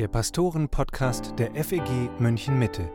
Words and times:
der 0.00 0.08
Pastoren-Podcast 0.08 1.34
der 1.38 1.54
FEG 1.62 2.08
München 2.18 2.58
Mitte. 2.58 2.90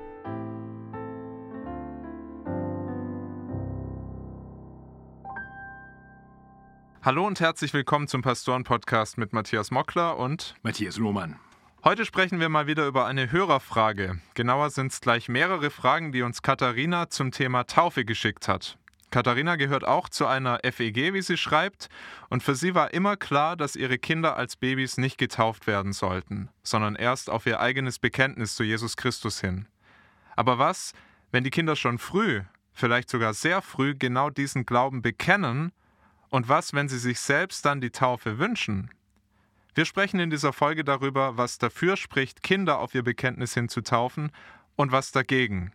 Hallo 7.04 7.28
und 7.28 7.40
herzlich 7.40 7.76
willkommen 7.76 8.08
zum 8.08 8.24
Pastoren-Podcast 8.24 9.20
mit 9.20 9.34
Matthias 9.34 9.70
Mockler 9.70 10.18
und 10.18 10.56
Matthias 10.64 10.98
Lohmann. 10.98 11.36
Heute 11.84 12.06
sprechen 12.06 12.40
wir 12.40 12.50
mal 12.50 12.66
wieder 12.66 12.88
über 12.88 13.06
eine 13.06 13.32
Hörerfrage. 13.32 14.20
Genauer 14.34 14.72
sind 14.72 14.92
es 14.92 15.00
gleich 15.00 15.30
mehrere 15.30 15.70
Fragen, 15.70 16.12
die 16.12 16.24
uns 16.24 16.42
Katharina 16.42 17.12
zum 17.12 17.30
Thema 17.30 17.66
Taufe 17.66 18.04
geschickt 18.04 18.48
hat. 18.48 18.80
Katharina 19.16 19.56
gehört 19.56 19.88
auch 19.88 20.10
zu 20.10 20.28
einer 20.28 20.60
FEG, 20.62 21.14
wie 21.14 21.22
sie 21.22 21.38
schreibt, 21.38 21.88
und 22.30 22.44
für 22.44 22.54
sie 22.54 22.76
war 22.76 22.94
immer 22.94 23.16
klar, 23.16 23.56
dass 23.56 23.78
ihre 23.78 23.98
Kinder 23.98 24.36
als 24.36 24.58
Babys 24.58 24.98
nicht 24.98 25.18
getauft 25.18 25.68
werden 25.68 25.94
sollten, 25.94 26.50
sondern 26.64 26.98
erst 26.98 27.30
auf 27.30 27.46
ihr 27.46 27.62
eigenes 27.62 27.98
Bekenntnis 27.98 28.56
zu 28.56 28.66
Jesus 28.66 28.98
Christus 28.98 29.40
hin. 29.40 29.70
Aber 30.36 30.60
was, 30.60 30.92
wenn 31.32 31.46
die 31.46 31.50
Kinder 31.50 31.78
schon 31.78 31.98
früh, 31.98 32.42
vielleicht 32.74 33.10
sogar 33.10 33.34
sehr 33.34 33.62
früh, 33.62 33.96
genau 33.98 34.30
diesen 34.30 34.66
Glauben 34.66 35.02
bekennen, 35.02 35.72
und 36.28 36.50
was, 36.50 36.74
wenn 36.74 36.90
sie 36.90 37.00
sich 37.00 37.22
selbst 37.22 37.66
dann 37.66 37.80
die 37.80 37.92
Taufe 37.92 38.38
wünschen? 38.38 38.90
Wir 39.76 39.86
sprechen 39.86 40.20
in 40.20 40.30
dieser 40.30 40.52
Folge 40.52 40.84
darüber, 40.84 41.38
was 41.38 41.58
dafür 41.58 41.96
spricht, 41.96 42.44
Kinder 42.44 42.80
auf 42.80 42.94
ihr 42.94 43.04
Bekenntnis 43.04 43.54
hin 43.54 43.70
zu 43.70 43.80
taufen 43.80 44.34
und 44.76 44.92
was 44.92 45.14
dagegen 45.14 45.72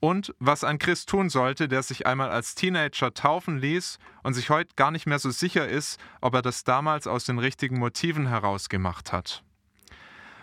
und 0.00 0.34
was 0.38 0.64
ein 0.64 0.78
Christ 0.78 1.10
tun 1.10 1.28
sollte, 1.28 1.68
der 1.68 1.82
sich 1.82 2.06
einmal 2.06 2.30
als 2.30 2.54
Teenager 2.54 3.12
taufen 3.12 3.58
ließ 3.58 3.98
und 4.22 4.34
sich 4.34 4.50
heute 4.50 4.74
gar 4.74 4.90
nicht 4.90 5.06
mehr 5.06 5.18
so 5.18 5.30
sicher 5.30 5.68
ist, 5.68 6.00
ob 6.20 6.34
er 6.34 6.42
das 6.42 6.64
damals 6.64 7.06
aus 7.06 7.24
den 7.24 7.38
richtigen 7.38 7.78
Motiven 7.78 8.26
heraus 8.26 8.68
gemacht 8.70 9.12
hat. 9.12 9.44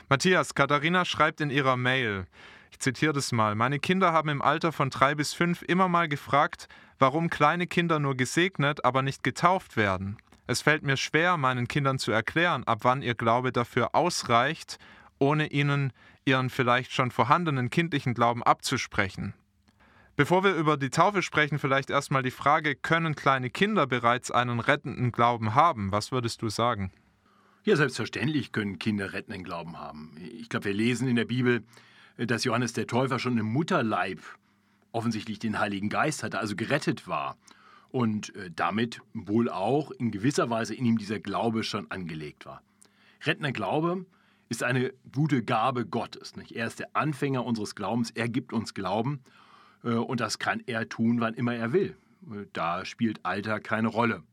Matthias, 0.10 0.54
Katharina 0.54 1.04
schreibt 1.04 1.42
in 1.42 1.50
ihrer 1.50 1.76
Mail, 1.76 2.28
ich 2.72 2.80
zitiere 2.80 3.14
das 3.14 3.32
mal, 3.32 3.56
meine 3.56 3.80
Kinder 3.80 4.14
haben 4.14 4.30
im 4.30 4.42
Alter 4.42 4.72
von 4.72 4.90
drei 4.90 5.16
bis 5.16 5.34
fünf 5.34 5.64
immer 5.64 5.88
mal 5.88 6.08
gefragt, 6.08 6.68
warum 7.00 7.30
kleine 7.30 7.68
Kinder 7.68 8.00
nur 8.00 8.16
gesegnet, 8.16 8.86
aber 8.86 9.02
nicht 9.02 9.24
getauft 9.24 9.76
werden. 9.76 10.18
Es 10.46 10.62
fällt 10.62 10.84
mir 10.84 10.96
schwer, 10.96 11.36
meinen 11.36 11.68
Kindern 11.68 12.00
zu 12.00 12.12
erklären, 12.12 12.64
ab 12.66 12.80
wann 12.84 13.02
ihr 13.02 13.16
Glaube 13.16 13.52
dafür 13.52 13.96
ausreicht, 13.96 14.78
ohne 15.20 15.48
ihnen 15.48 15.92
ihren 16.24 16.50
vielleicht 16.50 16.94
schon 16.94 17.12
vorhandenen 17.12 17.70
kindlichen 17.70 18.14
Glauben 18.14 18.44
abzusprechen. 18.44 19.34
Bevor 20.18 20.44
wir 20.44 20.56
über 20.56 20.78
die 20.78 20.90
Taufe 20.90 21.22
sprechen, 21.22 21.60
vielleicht 21.60 21.92
erstmal 21.92 22.24
die 22.24 22.32
Frage, 22.32 22.76
können 22.76 23.14
kleine 23.16 23.52
Kinder 23.52 23.86
bereits 23.86 24.32
einen 24.32 24.60
rettenden 24.60 25.12
Glauben 25.12 25.54
haben? 25.54 25.92
Was 25.92 26.12
würdest 26.12 26.42
du 26.42 26.50
sagen? 26.50 26.92
Ja, 27.66 27.76
selbstverständlich 27.76 28.52
können 28.52 28.80
Kinder 28.80 29.14
rettenden 29.14 29.44
Glauben 29.44 29.78
haben. 29.78 30.18
Ich 30.20 30.50
glaube, 30.50 30.66
wir 30.66 30.74
lesen 30.74 31.08
in 31.08 31.18
der 31.18 31.26
Bibel, 31.26 31.64
dass 32.18 32.46
Johannes 32.46 32.74
der 32.74 32.88
Täufer 32.88 33.20
schon 33.20 33.38
im 33.38 33.46
Mutterleib 33.46 34.20
offensichtlich 34.92 35.38
den 35.38 35.60
Heiligen 35.60 35.88
Geist 35.88 36.24
hatte, 36.24 36.40
also 36.40 36.56
gerettet 36.56 37.08
war. 37.08 37.38
Und 37.90 38.36
äh, 38.36 38.50
damit 38.50 39.02
wohl 39.14 39.50
auch 39.50 39.92
in 39.92 40.10
gewisser 40.10 40.50
Weise 40.50 40.74
in 40.74 40.86
ihm 40.86 40.98
dieser 40.98 41.20
Glaube 41.20 41.62
schon 41.62 41.92
angelegt 41.92 42.48
war. 42.48 42.64
Rettender 43.24 43.52
Glaube 43.52 44.08
ist 44.50 44.64
eine 44.64 44.94
gute 45.14 45.44
Gabe 45.44 45.86
Gottes. 45.86 46.36
Nicht? 46.36 46.54
Er 46.54 46.66
ist 46.66 46.80
der 46.80 46.96
Anfänger 46.96 47.46
unseres 47.46 47.76
Glaubens, 47.76 48.10
er 48.10 48.28
gibt 48.28 48.52
uns 48.52 48.74
Glauben 48.74 49.22
und 49.84 50.20
das 50.20 50.40
kann 50.40 50.62
er 50.66 50.90
tun, 50.90 51.20
wann 51.20 51.34
immer 51.34 51.56
er 51.56 51.74
will. 51.74 51.96
Äh, 52.32 52.46
da 52.54 52.86
spielt 52.86 53.20
Alter 53.24 53.60
keine 53.60 53.88
Rolle. 53.88 54.24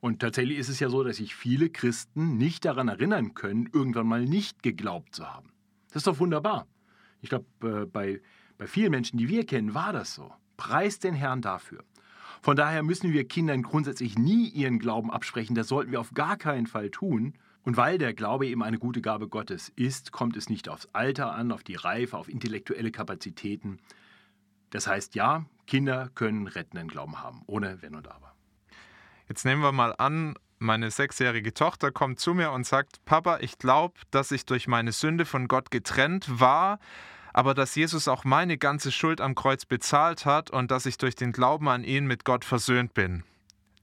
Und 0.00 0.20
tatsächlich 0.20 0.58
ist 0.58 0.68
es 0.68 0.80
ja 0.80 0.88
so, 0.88 1.04
dass 1.04 1.18
sich 1.18 1.34
viele 1.34 1.70
Christen 1.70 2.36
nicht 2.36 2.64
daran 2.64 2.88
erinnern 2.88 3.34
können, 3.34 3.68
irgendwann 3.72 4.06
mal 4.06 4.24
nicht 4.24 4.62
geglaubt 4.62 5.14
zu 5.14 5.32
haben. 5.32 5.50
Das 5.88 5.98
ist 5.98 6.06
doch 6.06 6.18
wunderbar. 6.18 6.66
Ich 7.20 7.28
glaube, 7.28 7.46
äh, 7.62 7.86
bei, 7.86 8.20
bei 8.58 8.66
vielen 8.66 8.90
Menschen, 8.90 9.18
die 9.18 9.28
wir 9.28 9.46
kennen, 9.46 9.74
war 9.74 9.92
das 9.92 10.14
so. 10.14 10.32
Preist 10.56 11.04
den 11.04 11.14
Herrn 11.14 11.40
dafür. 11.40 11.84
Von 12.40 12.56
daher 12.56 12.82
müssen 12.82 13.12
wir 13.12 13.28
Kindern 13.28 13.62
grundsätzlich 13.62 14.18
nie 14.18 14.48
ihren 14.48 14.80
Glauben 14.80 15.12
absprechen. 15.12 15.54
Das 15.54 15.68
sollten 15.68 15.92
wir 15.92 16.00
auf 16.00 16.12
gar 16.12 16.36
keinen 16.36 16.66
Fall 16.66 16.90
tun. 16.90 17.34
Und 17.62 17.76
weil 17.76 17.98
der 17.98 18.12
Glaube 18.12 18.48
eben 18.48 18.64
eine 18.64 18.80
gute 18.80 19.00
Gabe 19.00 19.28
Gottes 19.28 19.70
ist, 19.76 20.10
kommt 20.10 20.36
es 20.36 20.48
nicht 20.48 20.68
aufs 20.68 20.88
Alter 20.92 21.32
an, 21.32 21.52
auf 21.52 21.62
die 21.62 21.76
Reife, 21.76 22.18
auf 22.18 22.28
intellektuelle 22.28 22.90
Kapazitäten, 22.90 23.78
das 24.72 24.86
heißt, 24.86 25.14
ja, 25.14 25.44
Kinder 25.66 26.10
können 26.14 26.46
rettenden 26.46 26.88
Glauben 26.88 27.20
haben, 27.20 27.42
ohne 27.46 27.82
Wenn 27.82 27.94
und 27.94 28.08
Aber. 28.08 28.34
Jetzt 29.28 29.44
nehmen 29.44 29.62
wir 29.62 29.72
mal 29.72 29.94
an, 29.96 30.34
meine 30.58 30.90
sechsjährige 30.90 31.54
Tochter 31.54 31.92
kommt 31.92 32.20
zu 32.20 32.34
mir 32.34 32.50
und 32.52 32.66
sagt, 32.66 33.04
Papa, 33.04 33.38
ich 33.40 33.58
glaube, 33.58 33.94
dass 34.10 34.30
ich 34.30 34.46
durch 34.46 34.68
meine 34.68 34.92
Sünde 34.92 35.24
von 35.24 35.46
Gott 35.46 35.70
getrennt 35.70 36.40
war, 36.40 36.78
aber 37.32 37.54
dass 37.54 37.74
Jesus 37.74 38.08
auch 38.08 38.24
meine 38.24 38.58
ganze 38.58 38.92
Schuld 38.92 39.20
am 39.20 39.34
Kreuz 39.34 39.64
bezahlt 39.64 40.24
hat 40.24 40.50
und 40.50 40.70
dass 40.70 40.86
ich 40.86 40.98
durch 40.98 41.14
den 41.14 41.32
Glauben 41.32 41.68
an 41.68 41.84
ihn 41.84 42.06
mit 42.06 42.24
Gott 42.24 42.44
versöhnt 42.44 42.94
bin. 42.94 43.24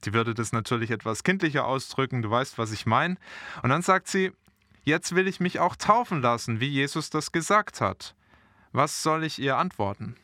Die 0.04 0.12
würde 0.12 0.34
das 0.34 0.52
natürlich 0.52 0.90
etwas 0.90 1.22
kindlicher 1.22 1.66
ausdrücken, 1.66 2.22
du 2.22 2.30
weißt, 2.30 2.58
was 2.58 2.72
ich 2.72 2.86
meine. 2.86 3.16
Und 3.62 3.70
dann 3.70 3.82
sagt 3.82 4.08
sie, 4.08 4.32
jetzt 4.82 5.14
will 5.14 5.28
ich 5.28 5.40
mich 5.40 5.60
auch 5.60 5.76
taufen 5.76 6.22
lassen, 6.22 6.58
wie 6.58 6.68
Jesus 6.68 7.10
das 7.10 7.32
gesagt 7.32 7.80
hat. 7.80 8.14
Was 8.72 9.02
soll 9.02 9.24
ich 9.24 9.38
ihr 9.38 9.56
antworten? 9.56 10.16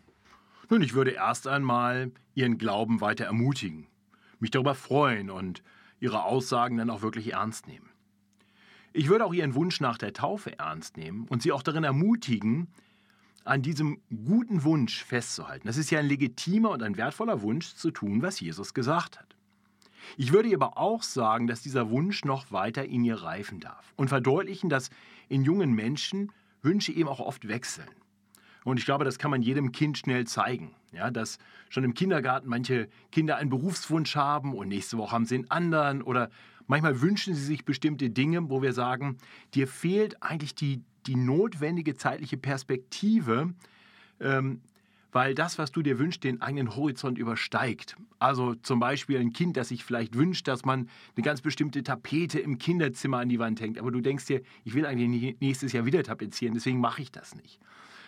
Nun, 0.68 0.82
ich 0.82 0.94
würde 0.94 1.12
erst 1.12 1.46
einmal 1.46 2.10
Ihren 2.34 2.58
Glauben 2.58 3.00
weiter 3.00 3.24
ermutigen, 3.24 3.86
mich 4.40 4.50
darüber 4.50 4.74
freuen 4.74 5.30
und 5.30 5.62
Ihre 6.00 6.24
Aussagen 6.24 6.76
dann 6.76 6.90
auch 6.90 7.02
wirklich 7.02 7.32
ernst 7.34 7.68
nehmen. 7.68 7.88
Ich 8.92 9.08
würde 9.08 9.24
auch 9.24 9.32
Ihren 9.32 9.54
Wunsch 9.54 9.80
nach 9.80 9.98
der 9.98 10.12
Taufe 10.12 10.58
ernst 10.58 10.96
nehmen 10.96 11.26
und 11.28 11.42
Sie 11.42 11.52
auch 11.52 11.62
darin 11.62 11.84
ermutigen, 11.84 12.68
an 13.44 13.62
diesem 13.62 14.00
guten 14.24 14.64
Wunsch 14.64 15.04
festzuhalten. 15.04 15.68
Das 15.68 15.76
ist 15.76 15.90
ja 15.90 16.00
ein 16.00 16.06
legitimer 16.06 16.70
und 16.70 16.82
ein 16.82 16.96
wertvoller 16.96 17.42
Wunsch 17.42 17.74
zu 17.74 17.92
tun, 17.92 18.20
was 18.22 18.40
Jesus 18.40 18.74
gesagt 18.74 19.18
hat. 19.18 19.36
Ich 20.16 20.32
würde 20.32 20.52
aber 20.52 20.76
auch 20.78 21.02
sagen, 21.02 21.46
dass 21.46 21.62
dieser 21.62 21.90
Wunsch 21.90 22.24
noch 22.24 22.50
weiter 22.50 22.84
in 22.84 23.04
ihr 23.04 23.22
reifen 23.22 23.60
darf 23.60 23.92
und 23.96 24.08
verdeutlichen, 24.08 24.68
dass 24.68 24.90
in 25.28 25.44
jungen 25.44 25.72
Menschen 25.72 26.32
Wünsche 26.62 26.92
eben 26.92 27.08
auch 27.08 27.20
oft 27.20 27.46
wechseln. 27.46 27.88
Und 28.66 28.80
ich 28.80 28.84
glaube, 28.84 29.04
das 29.04 29.18
kann 29.18 29.30
man 29.30 29.42
jedem 29.42 29.70
Kind 29.70 29.96
schnell 29.96 30.26
zeigen. 30.26 30.74
Ja, 30.90 31.12
dass 31.12 31.38
schon 31.68 31.84
im 31.84 31.94
Kindergarten 31.94 32.48
manche 32.48 32.88
Kinder 33.12 33.36
einen 33.36 33.48
Berufswunsch 33.48 34.16
haben 34.16 34.54
und 34.54 34.66
nächste 34.66 34.98
Woche 34.98 35.12
haben 35.12 35.24
sie 35.24 35.36
einen 35.36 35.50
anderen. 35.52 36.02
Oder 36.02 36.30
manchmal 36.66 37.00
wünschen 37.00 37.36
sie 37.36 37.44
sich 37.44 37.64
bestimmte 37.64 38.10
Dinge, 38.10 38.50
wo 38.50 38.62
wir 38.62 38.72
sagen, 38.72 39.18
dir 39.54 39.68
fehlt 39.68 40.20
eigentlich 40.20 40.56
die, 40.56 40.82
die 41.06 41.14
notwendige 41.14 41.94
zeitliche 41.94 42.36
Perspektive, 42.38 43.54
ähm, 44.18 44.62
weil 45.12 45.36
das, 45.36 45.58
was 45.58 45.70
du 45.70 45.80
dir 45.80 46.00
wünschst, 46.00 46.24
den 46.24 46.42
eigenen 46.42 46.74
Horizont 46.74 47.18
übersteigt. 47.18 47.94
Also 48.18 48.56
zum 48.56 48.80
Beispiel 48.80 49.20
ein 49.20 49.32
Kind, 49.32 49.56
das 49.56 49.68
sich 49.68 49.84
vielleicht 49.84 50.16
wünscht, 50.16 50.48
dass 50.48 50.64
man 50.64 50.88
eine 51.14 51.22
ganz 51.22 51.40
bestimmte 51.40 51.84
Tapete 51.84 52.40
im 52.40 52.58
Kinderzimmer 52.58 53.18
an 53.18 53.28
die 53.28 53.38
Wand 53.38 53.60
hängt, 53.60 53.78
aber 53.78 53.92
du 53.92 54.00
denkst 54.00 54.26
dir, 54.26 54.42
ich 54.64 54.74
will 54.74 54.86
eigentlich 54.86 55.40
nächstes 55.40 55.72
Jahr 55.72 55.86
wieder 55.86 56.02
tapezieren, 56.02 56.54
deswegen 56.54 56.80
mache 56.80 57.02
ich 57.02 57.12
das 57.12 57.36
nicht. 57.36 57.60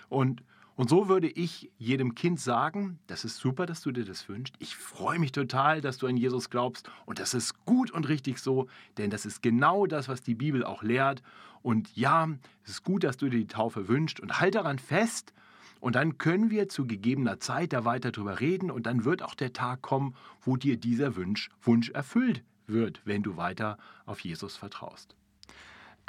Und, 0.08 0.42
und 0.76 0.88
so 0.88 1.08
würde 1.08 1.28
ich 1.28 1.70
jedem 1.78 2.14
Kind 2.14 2.40
sagen, 2.40 2.98
das 3.06 3.24
ist 3.24 3.36
super, 3.36 3.66
dass 3.66 3.80
du 3.80 3.92
dir 3.92 4.04
das 4.04 4.28
wünschst. 4.28 4.54
Ich 4.58 4.76
freue 4.76 5.18
mich 5.18 5.32
total, 5.32 5.80
dass 5.80 5.98
du 5.98 6.06
an 6.06 6.16
Jesus 6.16 6.50
glaubst. 6.50 6.90
Und 7.06 7.18
das 7.18 7.34
ist 7.34 7.64
gut 7.64 7.90
und 7.90 8.08
richtig 8.08 8.38
so, 8.38 8.68
denn 8.96 9.10
das 9.10 9.26
ist 9.26 9.42
genau 9.42 9.86
das, 9.86 10.08
was 10.08 10.22
die 10.22 10.34
Bibel 10.34 10.64
auch 10.64 10.82
lehrt. 10.82 11.22
Und 11.62 11.94
ja, 11.96 12.28
es 12.64 12.70
ist 12.70 12.84
gut, 12.84 13.04
dass 13.04 13.16
du 13.16 13.28
dir 13.28 13.38
die 13.38 13.46
Taufe 13.46 13.88
wünschst. 13.88 14.20
Und 14.20 14.40
halt 14.40 14.54
daran 14.54 14.78
fest. 14.78 15.32
Und 15.80 15.94
dann 15.94 16.18
können 16.18 16.50
wir 16.50 16.68
zu 16.68 16.86
gegebener 16.86 17.38
Zeit 17.40 17.72
da 17.72 17.84
weiter 17.84 18.10
drüber 18.10 18.40
reden. 18.40 18.70
Und 18.70 18.86
dann 18.86 19.04
wird 19.04 19.22
auch 19.22 19.34
der 19.34 19.52
Tag 19.52 19.82
kommen, 19.82 20.14
wo 20.40 20.56
dir 20.56 20.76
dieser 20.76 21.16
Wunsch, 21.16 21.50
Wunsch 21.62 21.90
erfüllt 21.90 22.42
wird, 22.66 23.00
wenn 23.04 23.22
du 23.22 23.36
weiter 23.36 23.78
auf 24.06 24.20
Jesus 24.20 24.56
vertraust. 24.56 25.17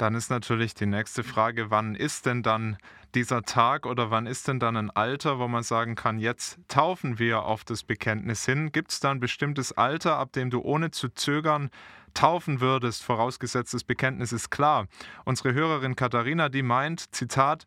Dann 0.00 0.14
ist 0.14 0.30
natürlich 0.30 0.72
die 0.72 0.86
nächste 0.86 1.22
Frage, 1.22 1.70
wann 1.70 1.94
ist 1.94 2.24
denn 2.24 2.42
dann 2.42 2.78
dieser 3.14 3.42
Tag 3.42 3.84
oder 3.84 4.10
wann 4.10 4.24
ist 4.24 4.48
denn 4.48 4.58
dann 4.58 4.74
ein 4.78 4.88
Alter, 4.88 5.38
wo 5.38 5.46
man 5.46 5.62
sagen 5.62 5.94
kann, 5.94 6.18
jetzt 6.18 6.58
taufen 6.68 7.18
wir 7.18 7.42
auf 7.42 7.64
das 7.64 7.84
Bekenntnis 7.84 8.46
hin? 8.46 8.72
Gibt 8.72 8.92
es 8.92 9.00
da 9.00 9.10
ein 9.10 9.20
bestimmtes 9.20 9.72
Alter, 9.72 10.16
ab 10.16 10.32
dem 10.32 10.48
du 10.48 10.62
ohne 10.62 10.90
zu 10.90 11.10
zögern 11.10 11.68
taufen 12.14 12.62
würdest, 12.62 13.04
vorausgesetzt 13.04 13.74
das 13.74 13.84
Bekenntnis 13.84 14.32
ist 14.32 14.48
klar? 14.48 14.86
Unsere 15.26 15.52
Hörerin 15.52 15.96
Katharina, 15.96 16.48
die 16.48 16.62
meint, 16.62 17.14
Zitat, 17.14 17.66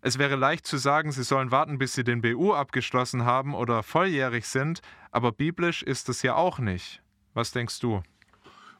es 0.00 0.18
wäre 0.18 0.34
leicht 0.34 0.66
zu 0.66 0.78
sagen, 0.78 1.12
sie 1.12 1.22
sollen 1.22 1.52
warten, 1.52 1.78
bis 1.78 1.92
sie 1.92 2.02
den 2.02 2.22
BU 2.22 2.54
abgeschlossen 2.54 3.24
haben 3.24 3.54
oder 3.54 3.84
volljährig 3.84 4.48
sind, 4.48 4.80
aber 5.12 5.30
biblisch 5.30 5.84
ist 5.84 6.08
es 6.08 6.22
ja 6.22 6.34
auch 6.34 6.58
nicht. 6.58 7.04
Was 7.34 7.52
denkst 7.52 7.78
du? 7.78 8.02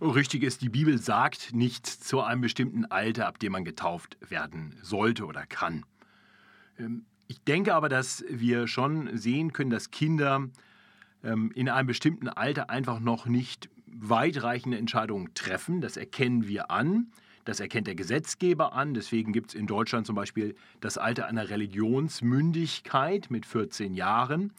Richtig 0.00 0.44
ist, 0.44 0.62
die 0.62 0.68
Bibel 0.68 0.98
sagt 0.98 1.52
nicht 1.54 1.86
zu 1.86 2.20
einem 2.20 2.40
bestimmten 2.40 2.84
Alter, 2.84 3.26
ab 3.26 3.40
dem 3.40 3.52
man 3.52 3.64
getauft 3.64 4.16
werden 4.20 4.76
sollte 4.80 5.26
oder 5.26 5.44
kann. 5.44 5.84
Ähm, 6.78 7.04
ich 7.26 7.42
denke 7.42 7.74
aber, 7.74 7.88
dass 7.88 8.24
wir 8.28 8.68
schon 8.68 9.16
sehen 9.16 9.52
können, 9.52 9.70
dass 9.70 9.90
Kinder 9.90 10.48
ähm, 11.24 11.50
in 11.54 11.68
einem 11.68 11.88
bestimmten 11.88 12.28
Alter 12.28 12.70
einfach 12.70 13.00
noch 13.00 13.26
nicht 13.26 13.68
weitreichende 13.86 14.78
Entscheidungen 14.78 15.34
treffen. 15.34 15.80
Das 15.80 15.96
erkennen 15.96 16.46
wir 16.46 16.70
an. 16.70 17.10
Das 17.44 17.58
erkennt 17.58 17.88
der 17.88 17.96
Gesetzgeber 17.96 18.74
an. 18.74 18.94
Deswegen 18.94 19.32
gibt 19.32 19.50
es 19.50 19.54
in 19.54 19.66
Deutschland 19.66 20.06
zum 20.06 20.14
Beispiel 20.14 20.54
das 20.80 20.96
Alter 20.96 21.26
einer 21.26 21.50
Religionsmündigkeit 21.50 23.30
mit 23.30 23.46
14 23.46 23.94
Jahren. 23.94 24.52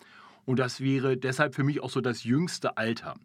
Und 0.46 0.60
das 0.60 0.82
wäre 0.82 1.16
deshalb 1.16 1.56
für 1.56 1.64
mich 1.64 1.82
auch 1.82 1.90
so 1.90 2.02
das 2.02 2.24
jüngste 2.24 2.78
Alter. 2.78 3.16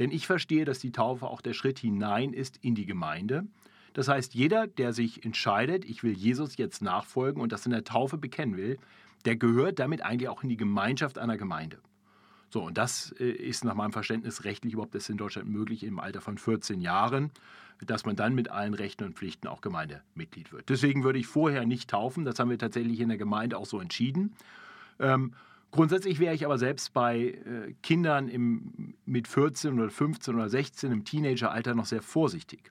Denn 0.00 0.10
ich 0.10 0.26
verstehe, 0.26 0.64
dass 0.64 0.80
die 0.80 0.92
Taufe 0.92 1.26
auch 1.26 1.42
der 1.42 1.52
Schritt 1.52 1.78
hinein 1.78 2.32
ist 2.32 2.58
in 2.62 2.74
die 2.74 2.86
Gemeinde. 2.86 3.46
Das 3.92 4.08
heißt, 4.08 4.34
jeder, 4.34 4.66
der 4.66 4.92
sich 4.92 5.24
entscheidet, 5.24 5.84
ich 5.84 6.02
will 6.02 6.12
Jesus 6.12 6.56
jetzt 6.56 6.80
nachfolgen 6.80 7.40
und 7.40 7.52
das 7.52 7.66
in 7.66 7.72
der 7.72 7.84
Taufe 7.84 8.16
bekennen 8.16 8.56
will, 8.56 8.78
der 9.26 9.36
gehört 9.36 9.78
damit 9.78 10.02
eigentlich 10.02 10.28
auch 10.28 10.42
in 10.42 10.48
die 10.48 10.56
Gemeinschaft 10.56 11.18
einer 11.18 11.36
Gemeinde. 11.36 11.78
So, 12.48 12.62
und 12.64 12.78
das 12.78 13.14
äh, 13.20 13.30
ist 13.30 13.64
nach 13.64 13.74
meinem 13.74 13.92
Verständnis 13.92 14.44
rechtlich 14.44 14.72
überhaupt 14.72 14.94
das 14.94 15.08
in 15.10 15.18
Deutschland 15.18 15.48
möglich 15.50 15.84
im 15.84 16.00
Alter 16.00 16.22
von 16.22 16.38
14 16.38 16.80
Jahren, 16.80 17.30
dass 17.84 18.06
man 18.06 18.16
dann 18.16 18.34
mit 18.34 18.50
allen 18.50 18.74
Rechten 18.74 19.04
und 19.04 19.16
Pflichten 19.16 19.48
auch 19.48 19.60
Gemeindemitglied 19.60 20.52
wird. 20.52 20.68
Deswegen 20.68 21.04
würde 21.04 21.18
ich 21.18 21.26
vorher 21.26 21.66
nicht 21.66 21.90
taufen. 21.90 22.24
Das 22.24 22.38
haben 22.38 22.50
wir 22.50 22.58
tatsächlich 22.58 23.00
in 23.00 23.08
der 23.08 23.18
Gemeinde 23.18 23.58
auch 23.58 23.66
so 23.66 23.80
entschieden. 23.80 24.34
Ähm, 24.98 25.34
grundsätzlich 25.70 26.18
wäre 26.18 26.34
ich 26.34 26.44
aber 26.44 26.58
selbst 26.58 26.92
bei 26.92 27.18
äh, 27.18 27.74
Kindern 27.82 28.28
im, 28.28 28.94
mit 29.04 29.28
14 29.28 29.78
oder 29.78 29.90
15 29.90 30.34
oder 30.34 30.48
16 30.48 30.92
im 30.92 31.04
Teenageralter 31.04 31.74
noch 31.74 31.86
sehr 31.86 32.02
vorsichtig. 32.02 32.70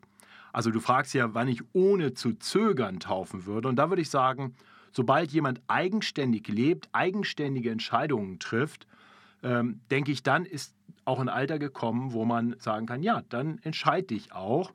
Also 0.51 0.71
du 0.71 0.79
fragst 0.79 1.13
ja, 1.13 1.33
wann 1.33 1.47
ich 1.47 1.61
ohne 1.73 2.13
zu 2.13 2.33
zögern 2.33 2.99
taufen 2.99 3.45
würde. 3.45 3.67
Und 3.67 3.75
da 3.75 3.89
würde 3.89 4.01
ich 4.01 4.09
sagen, 4.09 4.55
sobald 4.91 5.31
jemand 5.31 5.61
eigenständig 5.67 6.47
lebt, 6.47 6.89
eigenständige 6.91 7.71
Entscheidungen 7.71 8.39
trifft, 8.39 8.87
ähm, 9.43 9.81
denke 9.91 10.11
ich, 10.11 10.23
dann 10.23 10.45
ist 10.45 10.75
auch 11.05 11.19
ein 11.19 11.29
Alter 11.29 11.59
gekommen, 11.59 12.13
wo 12.13 12.25
man 12.25 12.55
sagen 12.59 12.85
kann, 12.85 13.03
ja, 13.03 13.23
dann 13.29 13.59
entscheide 13.63 14.07
dich 14.07 14.33
auch. 14.33 14.73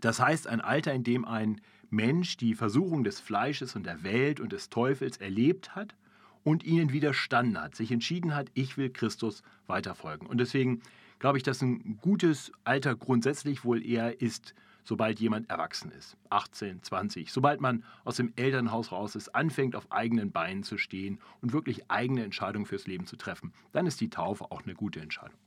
Das 0.00 0.20
heißt, 0.20 0.46
ein 0.48 0.60
Alter, 0.60 0.92
in 0.92 1.04
dem 1.04 1.24
ein 1.24 1.60
Mensch 1.90 2.36
die 2.36 2.54
Versuchung 2.54 3.04
des 3.04 3.20
Fleisches 3.20 3.76
und 3.76 3.86
der 3.86 4.02
Welt 4.02 4.40
und 4.40 4.52
des 4.52 4.70
Teufels 4.70 5.18
erlebt 5.18 5.74
hat 5.74 5.94
und 6.44 6.64
ihnen 6.64 6.92
widerstanden 6.92 7.60
hat, 7.60 7.74
sich 7.74 7.92
entschieden 7.92 8.34
hat, 8.34 8.50
ich 8.54 8.76
will 8.76 8.90
Christus 8.90 9.42
weiterfolgen. 9.66 10.26
Und 10.26 10.38
deswegen 10.38 10.82
glaube 11.18 11.38
ich, 11.38 11.44
dass 11.44 11.62
ein 11.62 11.98
gutes 12.00 12.52
Alter 12.64 12.96
grundsätzlich 12.96 13.64
wohl 13.64 13.84
eher 13.84 14.20
ist, 14.20 14.54
sobald 14.84 15.20
jemand 15.20 15.48
erwachsen 15.48 15.92
ist, 15.92 16.16
18, 16.30 16.82
20, 16.82 17.32
sobald 17.32 17.60
man 17.60 17.84
aus 18.04 18.16
dem 18.16 18.32
Elternhaus 18.36 18.90
raus 18.90 19.14
ist, 19.14 19.28
anfängt 19.34 19.76
auf 19.76 19.90
eigenen 19.92 20.32
Beinen 20.32 20.64
zu 20.64 20.78
stehen 20.78 21.20
und 21.40 21.52
wirklich 21.52 21.90
eigene 21.90 22.24
Entscheidungen 22.24 22.66
fürs 22.66 22.86
Leben 22.86 23.06
zu 23.06 23.16
treffen, 23.16 23.52
dann 23.72 23.86
ist 23.86 24.00
die 24.00 24.10
Taufe 24.10 24.50
auch 24.50 24.62
eine 24.62 24.74
gute 24.74 25.00
Entscheidung. 25.00 25.38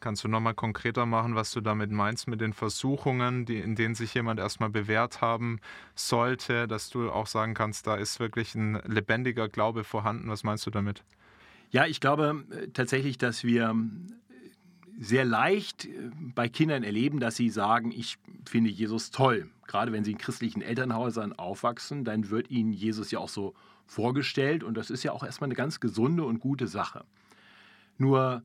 Kannst 0.00 0.22
du 0.22 0.28
nochmal 0.28 0.54
konkreter 0.54 1.06
machen, 1.06 1.34
was 1.34 1.50
du 1.50 1.60
damit 1.60 1.90
meinst 1.90 2.28
mit 2.28 2.40
den 2.40 2.52
Versuchungen, 2.52 3.46
die, 3.46 3.58
in 3.58 3.74
denen 3.74 3.96
sich 3.96 4.14
jemand 4.14 4.38
erstmal 4.38 4.70
bewährt 4.70 5.20
haben 5.20 5.58
sollte, 5.96 6.68
dass 6.68 6.88
du 6.88 7.10
auch 7.10 7.26
sagen 7.26 7.54
kannst, 7.54 7.86
da 7.86 7.96
ist 7.96 8.20
wirklich 8.20 8.54
ein 8.54 8.80
lebendiger 8.86 9.48
Glaube 9.48 9.82
vorhanden. 9.82 10.30
Was 10.30 10.44
meinst 10.44 10.66
du 10.66 10.70
damit? 10.70 11.02
Ja, 11.70 11.86
ich 11.86 12.00
glaube 12.00 12.44
äh, 12.50 12.68
tatsächlich, 12.68 13.18
dass 13.18 13.42
wir 13.42 13.74
sehr 15.00 15.24
leicht 15.24 15.86
äh, 15.86 16.10
bei 16.34 16.48
Kindern 16.48 16.82
erleben, 16.84 17.20
dass 17.20 17.36
sie 17.36 17.50
sagen, 17.50 17.92
ich 17.92 18.18
finde 18.48 18.70
Jesus 18.70 19.10
toll. 19.10 19.50
Gerade 19.66 19.92
wenn 19.92 20.04
sie 20.04 20.12
in 20.12 20.18
christlichen 20.18 20.62
Elternhäusern 20.62 21.32
aufwachsen, 21.32 22.04
dann 22.04 22.30
wird 22.30 22.50
ihnen 22.50 22.72
Jesus 22.72 23.10
ja 23.10 23.18
auch 23.18 23.28
so 23.28 23.54
vorgestellt 23.86 24.62
und 24.62 24.76
das 24.76 24.90
ist 24.90 25.02
ja 25.02 25.12
auch 25.12 25.24
erstmal 25.24 25.48
eine 25.48 25.54
ganz 25.54 25.80
gesunde 25.80 26.24
und 26.24 26.40
gute 26.40 26.66
Sache. 26.66 27.04
Nur 27.96 28.42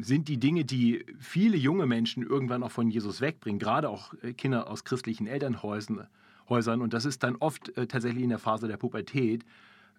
sind 0.00 0.28
die 0.28 0.38
Dinge, 0.38 0.64
die 0.64 1.04
viele 1.20 1.56
junge 1.56 1.86
Menschen 1.86 2.24
irgendwann 2.24 2.62
auch 2.62 2.72
von 2.72 2.90
Jesus 2.90 3.20
wegbringen, 3.20 3.60
gerade 3.60 3.88
auch 3.88 4.12
äh, 4.22 4.32
Kinder 4.32 4.68
aus 4.68 4.84
christlichen 4.84 5.26
Elternhäusern, 5.26 6.08
Häusern, 6.48 6.80
und 6.80 6.92
das 6.92 7.04
ist 7.04 7.22
dann 7.22 7.36
oft 7.36 7.76
äh, 7.76 7.86
tatsächlich 7.86 8.24
in 8.24 8.30
der 8.30 8.40
Phase 8.40 8.66
der 8.66 8.76
Pubertät, 8.76 9.44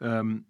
ähm, 0.01 0.43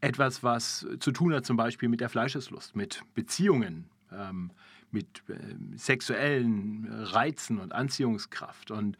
etwas, 0.00 0.42
was 0.42 0.86
zu 1.00 1.10
tun 1.10 1.32
hat 1.34 1.46
zum 1.46 1.56
Beispiel 1.56 1.88
mit 1.88 2.00
der 2.00 2.08
Fleischeslust, 2.08 2.76
mit 2.76 3.02
Beziehungen, 3.14 3.86
ähm, 4.12 4.50
mit 4.90 5.22
äh, 5.28 5.34
sexuellen 5.76 6.86
Reizen 6.90 7.58
und 7.58 7.72
Anziehungskraft. 7.72 8.70
Und 8.70 8.98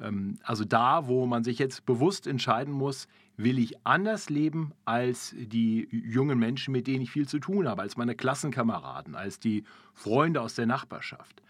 ähm, 0.00 0.38
also 0.44 0.64
da, 0.64 1.06
wo 1.06 1.26
man 1.26 1.44
sich 1.44 1.58
jetzt 1.58 1.84
bewusst 1.84 2.26
entscheiden 2.26 2.72
muss, 2.72 3.08
will 3.38 3.58
ich 3.58 3.86
anders 3.86 4.28
leben 4.28 4.72
als 4.84 5.34
die 5.38 5.88
jungen 5.90 6.38
Menschen, 6.38 6.72
mit 6.72 6.88
denen 6.88 7.02
ich 7.02 7.12
viel 7.12 7.26
zu 7.26 7.38
tun 7.38 7.68
habe, 7.68 7.82
als 7.82 7.96
meine 7.96 8.16
Klassenkameraden, 8.16 9.14
als 9.14 9.38
die 9.38 9.64
Freunde 9.94 10.42
aus 10.42 10.56
der 10.56 10.66
Nachbarschaft. 10.66 11.40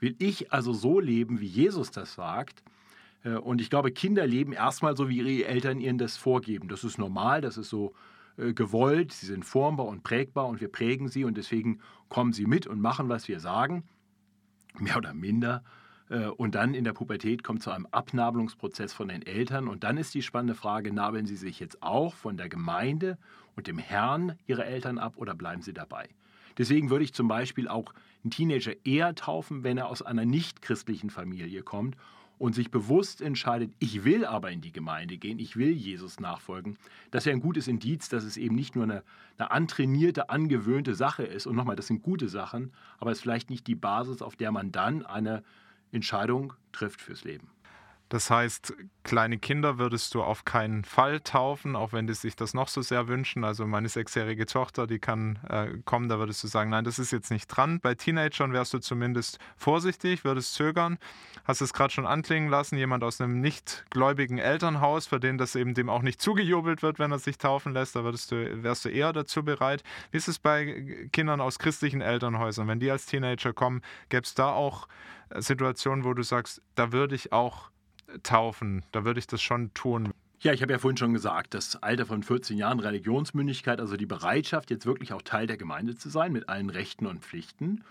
Will 0.00 0.16
ich 0.18 0.52
also 0.52 0.72
so 0.72 0.98
leben, 0.98 1.40
wie 1.40 1.46
Jesus 1.46 1.90
das 1.90 2.14
sagt? 2.14 2.64
Äh, 3.24 3.34
und 3.34 3.60
ich 3.60 3.68
glaube, 3.68 3.92
Kinder 3.92 4.26
leben 4.26 4.52
erstmal 4.52 4.96
so, 4.96 5.08
wie 5.10 5.18
ihre 5.18 5.46
Eltern 5.46 5.80
ihnen 5.80 5.98
das 5.98 6.16
vorgeben. 6.16 6.68
Das 6.68 6.82
ist 6.82 6.98
normal, 6.98 7.42
das 7.42 7.58
ist 7.58 7.68
so 7.68 7.94
äh, 8.38 8.54
gewollt, 8.54 9.12
sie 9.12 9.26
sind 9.26 9.44
formbar 9.44 9.86
und 9.86 10.02
prägbar 10.02 10.46
und 10.46 10.62
wir 10.62 10.72
prägen 10.72 11.08
sie 11.08 11.24
und 11.24 11.36
deswegen 11.36 11.80
kommen 12.08 12.32
sie 12.32 12.46
mit 12.46 12.66
und 12.66 12.80
machen, 12.80 13.10
was 13.10 13.28
wir 13.28 13.38
sagen, 13.38 13.84
mehr 14.78 14.96
oder 14.96 15.12
minder. 15.12 15.62
Äh, 16.10 16.26
und 16.26 16.54
dann 16.54 16.74
in 16.74 16.84
der 16.84 16.92
Pubertät 16.92 17.42
kommt 17.42 17.62
zu 17.62 17.70
einem 17.70 17.86
Abnabelungsprozess 17.90 18.92
von 18.92 19.08
den 19.08 19.22
Eltern. 19.22 19.68
Und 19.68 19.84
dann 19.84 19.96
ist 19.96 20.14
die 20.14 20.22
spannende 20.22 20.54
Frage, 20.54 20.92
nabeln 20.92 21.26
sie 21.26 21.36
sich 21.36 21.60
jetzt 21.60 21.82
auch 21.82 22.14
von 22.14 22.36
der 22.36 22.48
Gemeinde 22.48 23.18
und 23.56 23.66
dem 23.66 23.78
Herrn 23.78 24.38
ihrer 24.46 24.66
Eltern 24.66 24.98
ab 24.98 25.14
oder 25.16 25.34
bleiben 25.34 25.62
sie 25.62 25.72
dabei? 25.74 26.08
Deswegen 26.58 26.90
würde 26.90 27.04
ich 27.04 27.14
zum 27.14 27.28
Beispiel 27.28 27.68
auch 27.68 27.92
einen 28.22 28.30
Teenager 28.30 28.72
eher 28.84 29.14
taufen, 29.14 29.64
wenn 29.64 29.76
er 29.76 29.88
aus 29.88 30.02
einer 30.02 30.24
nicht-christlichen 30.24 31.10
Familie 31.10 31.62
kommt 31.62 31.96
und 32.38 32.54
sich 32.54 32.70
bewusst 32.70 33.20
entscheidet, 33.20 33.72
ich 33.78 34.04
will 34.04 34.24
aber 34.24 34.50
in 34.50 34.60
die 34.60 34.72
Gemeinde 34.72 35.18
gehen, 35.18 35.38
ich 35.38 35.56
will 35.56 35.70
Jesus 35.70 36.20
nachfolgen, 36.20 36.76
das 37.10 37.26
wäre 37.26 37.36
ein 37.36 37.42
gutes 37.42 37.68
Indiz, 37.68 38.08
dass 38.08 38.24
es 38.24 38.36
eben 38.36 38.54
nicht 38.54 38.74
nur 38.74 38.84
eine, 38.84 39.02
eine 39.38 39.50
antrainierte, 39.50 40.30
angewöhnte 40.30 40.94
Sache 40.94 41.22
ist. 41.22 41.46
Und 41.46 41.56
nochmal, 41.56 41.76
das 41.76 41.86
sind 41.86 42.02
gute 42.02 42.28
Sachen, 42.28 42.72
aber 42.98 43.12
es 43.12 43.18
ist 43.18 43.22
vielleicht 43.22 43.50
nicht 43.50 43.66
die 43.66 43.76
Basis, 43.76 44.20
auf 44.20 44.36
der 44.36 44.50
man 44.50 44.72
dann 44.72 45.06
eine 45.06 45.42
Entscheidung 45.94 46.52
trifft 46.72 47.00
fürs 47.00 47.24
Leben. 47.24 47.53
Das 48.14 48.30
heißt, 48.30 48.74
kleine 49.02 49.38
Kinder 49.38 49.78
würdest 49.78 50.14
du 50.14 50.22
auf 50.22 50.44
keinen 50.44 50.84
Fall 50.84 51.18
taufen, 51.18 51.74
auch 51.74 51.92
wenn 51.92 52.06
die 52.06 52.14
sich 52.14 52.36
das 52.36 52.54
noch 52.54 52.68
so 52.68 52.80
sehr 52.80 53.08
wünschen. 53.08 53.42
Also 53.42 53.66
meine 53.66 53.88
sechsjährige 53.88 54.46
Tochter, 54.46 54.86
die 54.86 55.00
kann 55.00 55.40
äh, 55.48 55.78
kommen, 55.84 56.08
da 56.08 56.20
würdest 56.20 56.44
du 56.44 56.46
sagen, 56.46 56.70
nein, 56.70 56.84
das 56.84 57.00
ist 57.00 57.10
jetzt 57.10 57.32
nicht 57.32 57.48
dran. 57.48 57.80
Bei 57.80 57.96
Teenagern 57.96 58.52
wärst 58.52 58.72
du 58.72 58.78
zumindest 58.78 59.40
vorsichtig, 59.56 60.22
würdest 60.22 60.54
zögern. 60.54 60.98
Hast 61.44 61.60
es 61.60 61.72
gerade 61.72 61.92
schon 61.92 62.06
anklingen 62.06 62.48
lassen, 62.48 62.76
jemand 62.76 63.02
aus 63.02 63.20
einem 63.20 63.40
nicht 63.40 63.84
gläubigen 63.90 64.38
Elternhaus, 64.38 65.08
für 65.08 65.18
den 65.18 65.36
das 65.36 65.56
eben 65.56 65.74
dem 65.74 65.90
auch 65.90 66.02
nicht 66.02 66.22
zugejubelt 66.22 66.84
wird, 66.84 67.00
wenn 67.00 67.10
er 67.10 67.18
sich 67.18 67.36
taufen 67.36 67.72
lässt, 67.72 67.96
da 67.96 68.04
würdest 68.04 68.30
du, 68.30 68.62
wärst 68.62 68.84
du 68.84 68.90
eher 68.90 69.12
dazu 69.12 69.42
bereit. 69.42 69.82
Wie 70.12 70.18
ist 70.18 70.28
es 70.28 70.38
bei 70.38 71.08
Kindern 71.10 71.40
aus 71.40 71.58
christlichen 71.58 72.00
Elternhäusern? 72.00 72.68
Wenn 72.68 72.78
die 72.78 72.92
als 72.92 73.06
Teenager 73.06 73.52
kommen, 73.52 73.82
gäbe 74.08 74.22
es 74.22 74.34
da 74.34 74.52
auch 74.52 74.86
Situationen, 75.36 76.04
wo 76.04 76.14
du 76.14 76.22
sagst, 76.22 76.62
da 76.76 76.92
würde 76.92 77.16
ich 77.16 77.32
auch 77.32 77.70
taufen. 78.22 78.84
Da 78.92 79.04
würde 79.04 79.20
ich 79.20 79.26
das 79.26 79.42
schon 79.42 79.72
tun. 79.74 80.12
Ja, 80.40 80.52
ich 80.52 80.60
habe 80.60 80.72
ja 80.72 80.78
vorhin 80.78 80.98
schon 80.98 81.14
gesagt, 81.14 81.54
das 81.54 81.82
Alter 81.82 82.04
von 82.04 82.22
14 82.22 82.58
Jahren 82.58 82.78
Religionsmündigkeit, 82.78 83.80
also 83.80 83.96
die 83.96 84.06
Bereitschaft, 84.06 84.70
jetzt 84.70 84.84
wirklich 84.84 85.12
auch 85.14 85.22
Teil 85.22 85.46
der 85.46 85.56
Gemeinde 85.56 85.96
zu 85.96 86.10
sein, 86.10 86.32
mit 86.32 86.50
allen 86.50 86.68
Rechten 86.68 87.06
und 87.06 87.24
Pflichten 87.24 87.82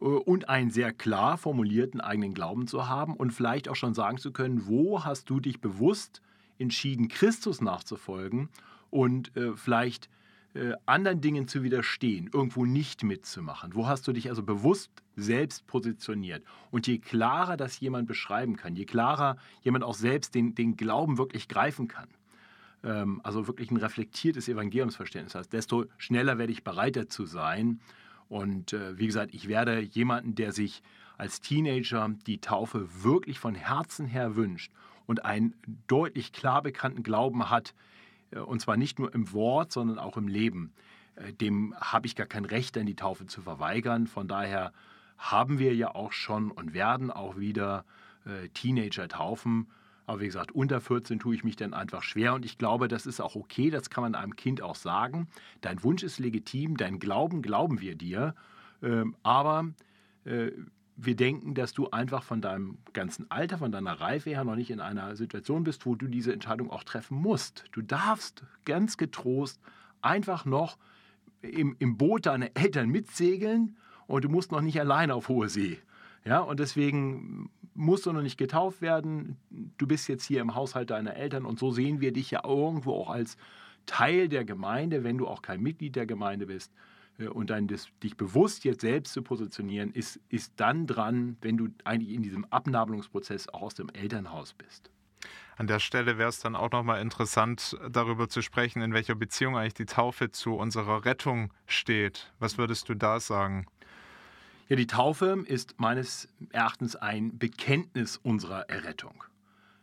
äh, 0.00 0.04
und 0.04 0.48
einen 0.48 0.70
sehr 0.70 0.92
klar 0.92 1.38
formulierten 1.38 2.00
eigenen 2.00 2.34
Glauben 2.34 2.66
zu 2.66 2.86
haben 2.86 3.14
und 3.14 3.30
vielleicht 3.30 3.68
auch 3.68 3.76
schon 3.76 3.94
sagen 3.94 4.18
zu 4.18 4.30
können, 4.30 4.66
wo 4.66 5.04
hast 5.04 5.30
du 5.30 5.40
dich 5.40 5.60
bewusst 5.60 6.20
entschieden, 6.58 7.08
Christus 7.08 7.62
nachzufolgen 7.62 8.50
und 8.90 9.34
äh, 9.36 9.56
vielleicht 9.56 10.10
äh, 10.54 10.72
anderen 10.86 11.20
Dingen 11.20 11.48
zu 11.48 11.62
widerstehen, 11.62 12.28
irgendwo 12.32 12.66
nicht 12.66 13.04
mitzumachen? 13.04 13.74
Wo 13.74 13.86
hast 13.86 14.06
du 14.06 14.12
dich 14.12 14.28
also 14.28 14.42
bewusst 14.42 14.90
selbst 15.16 15.66
positioniert? 15.66 16.44
Und 16.70 16.86
je 16.86 16.98
klarer 16.98 17.56
das 17.56 17.80
jemand 17.80 18.06
beschreiben 18.06 18.56
kann, 18.56 18.76
je 18.76 18.84
klarer 18.84 19.36
jemand 19.62 19.84
auch 19.84 19.94
selbst 19.94 20.34
den, 20.34 20.54
den 20.54 20.76
Glauben 20.76 21.18
wirklich 21.18 21.48
greifen 21.48 21.88
kann, 21.88 22.08
ähm, 22.84 23.20
also 23.24 23.46
wirklich 23.46 23.70
ein 23.70 23.78
reflektiertes 23.78 24.48
Evangeliumsverständnis 24.48 25.34
hat, 25.34 25.52
desto 25.52 25.86
schneller 25.96 26.38
werde 26.38 26.52
ich 26.52 26.64
bereit 26.64 26.96
dazu 26.96 27.24
sein. 27.24 27.80
Und 28.28 28.72
äh, 28.72 28.98
wie 28.98 29.06
gesagt, 29.06 29.34
ich 29.34 29.48
werde 29.48 29.80
jemanden, 29.80 30.34
der 30.34 30.52
sich 30.52 30.82
als 31.16 31.40
Teenager 31.40 32.10
die 32.26 32.40
Taufe 32.40 32.88
wirklich 33.02 33.38
von 33.38 33.54
Herzen 33.54 34.06
her 34.06 34.36
wünscht 34.36 34.72
und 35.06 35.24
einen 35.24 35.54
deutlich 35.86 36.32
klar 36.32 36.62
bekannten 36.62 37.02
Glauben 37.02 37.48
hat, 37.50 37.74
und 38.40 38.60
zwar 38.60 38.76
nicht 38.76 38.98
nur 38.98 39.14
im 39.14 39.32
Wort, 39.32 39.72
sondern 39.72 39.98
auch 39.98 40.16
im 40.16 40.28
Leben. 40.28 40.72
Äh, 41.16 41.32
dem 41.32 41.74
habe 41.80 42.06
ich 42.06 42.16
gar 42.16 42.26
kein 42.26 42.44
Recht, 42.44 42.76
dann 42.76 42.86
die 42.86 42.96
Taufe 42.96 43.26
zu 43.26 43.42
verweigern. 43.42 44.06
Von 44.06 44.28
daher 44.28 44.72
haben 45.18 45.58
wir 45.58 45.74
ja 45.74 45.94
auch 45.94 46.12
schon 46.12 46.50
und 46.50 46.74
werden 46.74 47.10
auch 47.10 47.36
wieder 47.36 47.84
äh, 48.24 48.48
Teenager 48.48 49.08
taufen. 49.08 49.68
Aber 50.04 50.20
wie 50.20 50.26
gesagt, 50.26 50.52
unter 50.52 50.80
14 50.80 51.20
tue 51.20 51.34
ich 51.34 51.44
mich 51.44 51.56
dann 51.56 51.74
einfach 51.74 52.02
schwer 52.02 52.34
und 52.34 52.44
ich 52.44 52.58
glaube, 52.58 52.88
das 52.88 53.06
ist 53.06 53.20
auch 53.20 53.36
okay, 53.36 53.70
das 53.70 53.88
kann 53.88 54.02
man 54.02 54.14
einem 54.16 54.34
Kind 54.34 54.60
auch 54.60 54.74
sagen. 54.74 55.28
Dein 55.60 55.82
Wunsch 55.84 56.02
ist 56.02 56.18
legitim, 56.18 56.76
dein 56.76 56.98
Glauben 56.98 57.40
glauben 57.40 57.80
wir 57.80 57.94
dir, 57.94 58.34
ähm, 58.82 59.14
aber 59.22 59.66
wir 60.96 61.16
denken, 61.16 61.54
dass 61.54 61.72
du 61.72 61.90
einfach 61.90 62.22
von 62.22 62.40
deinem 62.40 62.78
ganzen 62.92 63.30
Alter, 63.30 63.58
von 63.58 63.72
deiner 63.72 64.00
Reife 64.00 64.30
her 64.30 64.44
noch 64.44 64.56
nicht 64.56 64.70
in 64.70 64.80
einer 64.80 65.16
Situation 65.16 65.64
bist, 65.64 65.86
wo 65.86 65.94
du 65.94 66.06
diese 66.06 66.32
Entscheidung 66.32 66.70
auch 66.70 66.84
treffen 66.84 67.16
musst. 67.16 67.64
Du 67.72 67.82
darfst 67.82 68.44
ganz 68.64 68.96
getrost 68.96 69.60
einfach 70.02 70.44
noch 70.44 70.78
im, 71.40 71.76
im 71.78 71.96
Boot 71.96 72.26
deiner 72.26 72.50
Eltern 72.54 72.90
mitsegeln 72.90 73.76
und 74.06 74.24
du 74.24 74.28
musst 74.28 74.52
noch 74.52 74.60
nicht 74.60 74.78
alleine 74.78 75.14
auf 75.14 75.28
hohe 75.28 75.48
See. 75.48 75.78
Ja, 76.24 76.40
und 76.40 76.60
deswegen 76.60 77.50
musst 77.74 78.06
du 78.06 78.12
noch 78.12 78.22
nicht 78.22 78.38
getauft 78.38 78.80
werden. 78.80 79.38
Du 79.78 79.86
bist 79.86 80.08
jetzt 80.08 80.24
hier 80.24 80.40
im 80.40 80.54
Haushalt 80.54 80.90
deiner 80.90 81.16
Eltern 81.16 81.44
und 81.44 81.58
so 81.58 81.70
sehen 81.70 82.00
wir 82.00 82.12
dich 82.12 82.30
ja 82.30 82.42
irgendwo 82.44 82.92
auch 82.94 83.10
als 83.10 83.36
Teil 83.86 84.28
der 84.28 84.44
Gemeinde, 84.44 85.02
wenn 85.02 85.18
du 85.18 85.26
auch 85.26 85.42
kein 85.42 85.60
Mitglied 85.60 85.96
der 85.96 86.06
Gemeinde 86.06 86.46
bist. 86.46 86.72
Äh, 87.22 87.28
und 87.28 87.50
dann 87.50 87.68
das, 87.68 87.88
dich 88.02 88.16
bewusst 88.16 88.64
jetzt 88.64 88.82
selbst 88.82 89.12
zu 89.12 89.22
positionieren, 89.22 89.92
ist, 89.92 90.20
ist 90.28 90.52
dann 90.56 90.86
dran, 90.86 91.36
wenn 91.40 91.56
du 91.56 91.68
eigentlich 91.84 92.14
in 92.14 92.22
diesem 92.22 92.44
Abnabelungsprozess 92.46 93.48
auch 93.48 93.62
aus 93.62 93.74
dem 93.74 93.88
Elternhaus 93.90 94.54
bist. 94.54 94.90
An 95.56 95.66
der 95.66 95.78
Stelle 95.78 96.18
wäre 96.18 96.30
es 96.30 96.40
dann 96.40 96.56
auch 96.56 96.70
nochmal 96.70 97.00
interessant, 97.00 97.76
darüber 97.90 98.28
zu 98.28 98.42
sprechen, 98.42 98.82
in 98.82 98.94
welcher 98.94 99.14
Beziehung 99.14 99.56
eigentlich 99.56 99.74
die 99.74 99.84
Taufe 99.84 100.30
zu 100.30 100.54
unserer 100.54 101.04
Rettung 101.04 101.52
steht. 101.66 102.32
Was 102.38 102.58
würdest 102.58 102.88
du 102.88 102.94
da 102.94 103.20
sagen? 103.20 103.66
Ja, 104.68 104.76
die 104.76 104.86
Taufe 104.86 105.44
ist 105.46 105.78
meines 105.78 106.28
Erachtens 106.50 106.96
ein 106.96 107.38
Bekenntnis 107.38 108.16
unserer 108.16 108.70
Errettung. 108.70 109.22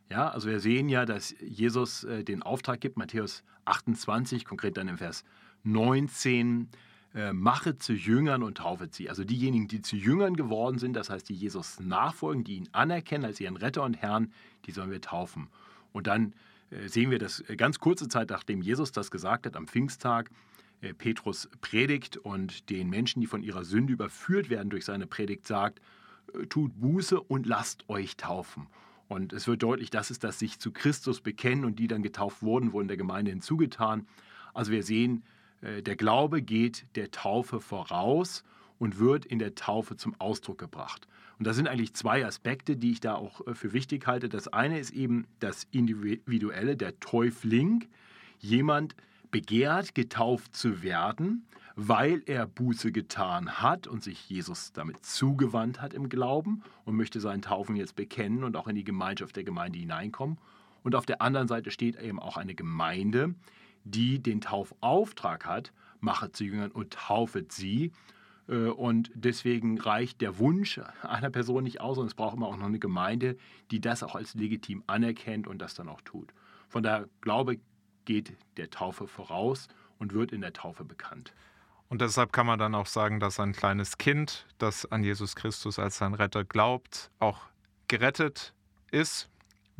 Ja, 0.09 0.29
also 0.29 0.49
wir 0.49 0.59
sehen 0.59 0.89
ja, 0.89 1.05
dass 1.05 1.35
Jesus 1.39 2.03
äh, 2.03 2.23
den 2.23 2.41
Auftrag 2.41 2.81
gibt, 2.81 2.97
Matthäus 2.97 3.43
28, 3.65 4.43
konkret 4.43 4.75
dann 4.75 4.87
im 4.87 4.97
Vers 4.97 5.23
19, 5.63 6.69
äh, 7.15 7.33
mache 7.33 7.77
zu 7.77 7.93
Jüngern 7.93 8.43
und 8.43 8.59
taufe 8.59 8.87
sie. 8.91 9.09
Also 9.09 9.23
diejenigen, 9.23 9.67
die 9.67 9.81
zu 9.81 9.95
Jüngern 9.95 10.35
geworden 10.35 10.77
sind, 10.77 10.93
das 10.93 11.09
heißt, 11.09 11.27
die 11.27 11.33
Jesus 11.33 11.79
nachfolgen, 11.79 12.43
die 12.43 12.55
ihn 12.55 12.69
anerkennen 12.71 13.25
als 13.25 13.39
ihren 13.39 13.57
Retter 13.57 13.83
und 13.83 13.95
Herrn, 13.95 14.31
die 14.65 14.71
sollen 14.71 14.91
wir 14.91 15.01
taufen. 15.01 15.47
Und 15.91 16.07
dann 16.07 16.33
äh, 16.69 16.87
sehen 16.87 17.09
wir 17.11 17.19
das 17.19 17.41
äh, 17.49 17.55
ganz 17.55 17.79
kurze 17.79 18.07
Zeit, 18.07 18.29
nachdem 18.29 18.61
Jesus 18.61 18.91
das 18.91 19.11
gesagt 19.11 19.45
hat, 19.45 19.55
am 19.55 19.67
Pfingsttag, 19.67 20.29
äh, 20.81 20.93
Petrus 20.93 21.49
predigt 21.61 22.17
und 22.17 22.69
den 22.69 22.89
Menschen, 22.89 23.21
die 23.21 23.27
von 23.27 23.41
ihrer 23.41 23.63
Sünde 23.63 23.93
überführt 23.93 24.49
werden 24.49 24.69
durch 24.69 24.85
seine 24.85 25.07
Predigt, 25.07 25.47
sagt, 25.47 25.81
tut 26.49 26.79
Buße 26.79 27.19
und 27.19 27.47
lasst 27.47 27.89
euch 27.89 28.15
taufen. 28.15 28.67
Und 29.07 29.33
es 29.33 29.47
wird 29.47 29.63
deutlich, 29.63 29.89
das 29.89 30.11
ist 30.11 30.23
das 30.23 30.37
sich 30.37 30.59
zu 30.59 30.71
Christus 30.71 31.21
bekennen 31.21 31.65
und 31.65 31.79
die 31.79 31.87
dann 31.87 32.03
getauft 32.03 32.43
wurden, 32.43 32.71
wurden 32.71 32.87
der 32.87 32.97
Gemeinde 32.97 33.31
hinzugetan. 33.31 34.05
Also 34.53 34.71
wir 34.71 34.83
sehen, 34.83 35.23
der 35.61 35.95
Glaube 35.95 36.41
geht 36.41 36.85
der 36.95 37.11
Taufe 37.11 37.59
voraus 37.59 38.43
und 38.77 38.99
wird 38.99 39.25
in 39.25 39.39
der 39.39 39.55
Taufe 39.55 39.97
zum 39.97 40.15
Ausdruck 40.19 40.57
gebracht. 40.57 41.07
Und 41.37 41.47
das 41.47 41.55
sind 41.55 41.67
eigentlich 41.67 41.93
zwei 41.93 42.25
Aspekte, 42.25 42.75
die 42.75 42.91
ich 42.91 42.99
da 42.99 43.15
auch 43.15 43.41
für 43.53 43.73
wichtig 43.73 44.07
halte. 44.07 44.29
Das 44.29 44.47
eine 44.47 44.79
ist 44.79 44.91
eben 44.91 45.25
das 45.39 45.67
Individuelle, 45.71 46.75
der 46.75 46.99
Täufling. 46.99 47.87
Jemand, 48.39 48.95
begehrt, 49.31 49.95
getauft 49.95 50.55
zu 50.55 50.81
werden, 50.81 51.45
weil 51.75 52.23
er 52.25 52.47
Buße 52.47 52.91
getan 52.91 53.61
hat 53.61 53.87
und 53.87 54.03
sich 54.03 54.29
Jesus 54.29 54.73
damit 54.73 55.05
zugewandt 55.05 55.81
hat 55.81 55.93
im 55.93 56.09
Glauben 56.09 56.63
und 56.83 56.95
möchte 56.95 57.19
seinen 57.19 57.41
Taufen 57.41 57.75
jetzt 57.75 57.95
bekennen 57.95 58.43
und 58.43 58.55
auch 58.55 58.67
in 58.67 58.75
die 58.75 58.83
Gemeinschaft 58.83 59.35
der 59.35 59.43
Gemeinde 59.43 59.79
hineinkommen. 59.79 60.37
Und 60.83 60.95
auf 60.95 61.05
der 61.05 61.21
anderen 61.21 61.47
Seite 61.47 61.71
steht 61.71 61.99
eben 62.01 62.19
auch 62.19 62.37
eine 62.37 62.55
Gemeinde, 62.55 63.35
die 63.91 64.21
den 64.21 64.41
Taufauftrag 64.41 65.45
hat, 65.45 65.71
mache 65.99 66.31
zu 66.31 66.43
Jüngern 66.43 66.71
und 66.71 66.93
taufet 66.93 67.51
sie. 67.51 67.91
Äh, 68.47 68.67
und 68.67 69.11
deswegen 69.13 69.79
reicht 69.79 70.21
der 70.21 70.37
Wunsch 70.39 70.79
einer 71.01 71.29
Person 71.29 71.63
nicht 71.63 71.81
aus, 71.81 71.97
und 71.97 72.07
es 72.07 72.15
braucht 72.15 72.35
immer 72.35 72.47
auch 72.47 72.57
noch 72.57 72.65
eine 72.65 72.79
Gemeinde, 72.79 73.37
die 73.71 73.81
das 73.81 74.03
auch 74.03 74.15
als 74.15 74.33
legitim 74.33 74.83
anerkennt 74.87 75.47
und 75.47 75.59
das 75.59 75.73
dann 75.73 75.89
auch 75.89 76.01
tut. 76.01 76.33
Von 76.67 76.83
daher 76.83 77.07
glaube 77.21 77.59
geht 78.05 78.33
der 78.57 78.69
Taufe 78.69 79.07
voraus 79.07 79.67
und 79.99 80.13
wird 80.13 80.31
in 80.31 80.41
der 80.41 80.53
Taufe 80.53 80.83
bekannt. 80.83 81.33
Und 81.89 82.01
deshalb 82.01 82.31
kann 82.31 82.45
man 82.45 82.59
dann 82.59 82.75
auch 82.75 82.85
sagen, 82.85 83.19
dass 83.19 83.39
ein 83.39 83.53
kleines 83.53 83.97
Kind, 83.97 84.45
das 84.59 84.85
an 84.91 85.03
Jesus 85.03 85.35
Christus 85.35 85.79
als 85.79 85.97
sein 85.97 86.13
Retter 86.13 86.43
glaubt, 86.43 87.09
auch 87.19 87.41
gerettet 87.87 88.53
ist, 88.91 89.29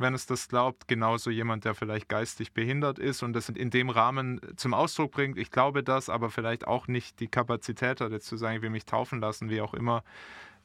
wenn 0.00 0.14
es 0.14 0.26
das 0.26 0.48
glaubt. 0.48 0.88
Genauso 0.88 1.30
jemand, 1.30 1.64
der 1.64 1.74
vielleicht 1.74 2.08
geistig 2.08 2.52
behindert 2.52 2.98
ist 2.98 3.22
und 3.22 3.32
das 3.32 3.48
in 3.48 3.70
dem 3.70 3.90
Rahmen 3.90 4.40
zum 4.56 4.74
Ausdruck 4.74 5.12
bringt. 5.12 5.38
Ich 5.38 5.50
glaube 5.50 5.82
das, 5.82 6.08
aber 6.08 6.30
vielleicht 6.30 6.66
auch 6.66 6.88
nicht 6.88 7.20
die 7.20 7.28
Kapazität 7.28 8.00
hat, 8.00 8.10
jetzt 8.12 8.26
zu 8.26 8.36
sagen, 8.36 8.56
ich 8.56 8.62
will 8.62 8.70
mich 8.70 8.86
taufen 8.86 9.20
lassen, 9.20 9.50
wie 9.50 9.60
auch 9.60 9.74
immer 9.74 10.02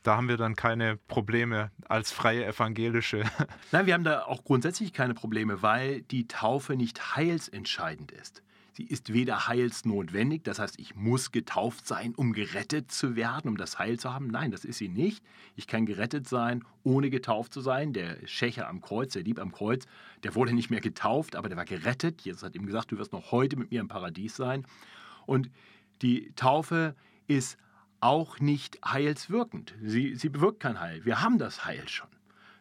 da 0.05 0.17
haben 0.17 0.29
wir 0.29 0.37
dann 0.37 0.55
keine 0.55 0.97
Probleme 1.07 1.71
als 1.87 2.11
freie 2.11 2.45
Evangelische. 2.45 3.23
Nein, 3.71 3.85
wir 3.87 3.93
haben 3.93 4.03
da 4.03 4.23
auch 4.25 4.43
grundsätzlich 4.43 4.93
keine 4.93 5.13
Probleme, 5.13 5.61
weil 5.61 6.03
die 6.03 6.27
Taufe 6.27 6.75
nicht 6.75 7.15
heilsentscheidend 7.15 8.11
ist. 8.11 8.43
Sie 8.75 8.83
ist 8.83 9.13
weder 9.13 9.47
heilsnotwendig, 9.47 10.43
das 10.43 10.59
heißt, 10.59 10.77
ich 10.79 10.95
muss 10.97 11.31
getauft 11.31 11.87
sein, 11.87 12.13
um 12.13 12.33
gerettet 12.33 12.91
zu 12.91 13.15
werden, 13.15 13.47
um 13.47 13.55
das 13.55 13.79
Heil 13.79 13.97
zu 13.97 14.13
haben. 14.13 14.27
Nein, 14.27 14.51
das 14.51 14.65
ist 14.65 14.79
sie 14.79 14.89
nicht. 14.89 15.23
Ich 15.55 15.65
kann 15.65 15.85
gerettet 15.85 16.27
sein, 16.27 16.61
ohne 16.83 17.09
getauft 17.09 17.53
zu 17.53 17.61
sein. 17.61 17.93
Der 17.93 18.17
Schächer 18.27 18.67
am 18.67 18.81
Kreuz, 18.81 19.13
der 19.13 19.23
Dieb 19.23 19.39
am 19.39 19.53
Kreuz, 19.53 19.85
der 20.23 20.35
wurde 20.35 20.51
nicht 20.51 20.71
mehr 20.71 20.81
getauft, 20.81 21.37
aber 21.37 21.47
der 21.47 21.57
war 21.57 21.63
gerettet. 21.63 22.19
Jesus 22.23 22.43
hat 22.43 22.53
ihm 22.53 22.65
gesagt, 22.65 22.91
du 22.91 22.97
wirst 22.97 23.13
noch 23.13 23.31
heute 23.31 23.55
mit 23.55 23.71
mir 23.71 23.79
im 23.79 23.87
Paradies 23.87 24.35
sein. 24.35 24.67
Und 25.25 25.49
die 26.01 26.33
Taufe 26.35 26.95
ist 27.27 27.57
auch 28.01 28.41
nicht 28.41 28.77
heilswirkend. 28.85 29.73
Sie, 29.81 30.15
sie 30.15 30.27
bewirkt 30.27 30.59
kein 30.59 30.81
Heil. 30.81 31.05
Wir 31.05 31.21
haben 31.21 31.37
das 31.37 31.63
Heil 31.63 31.87
schon. 31.87 32.09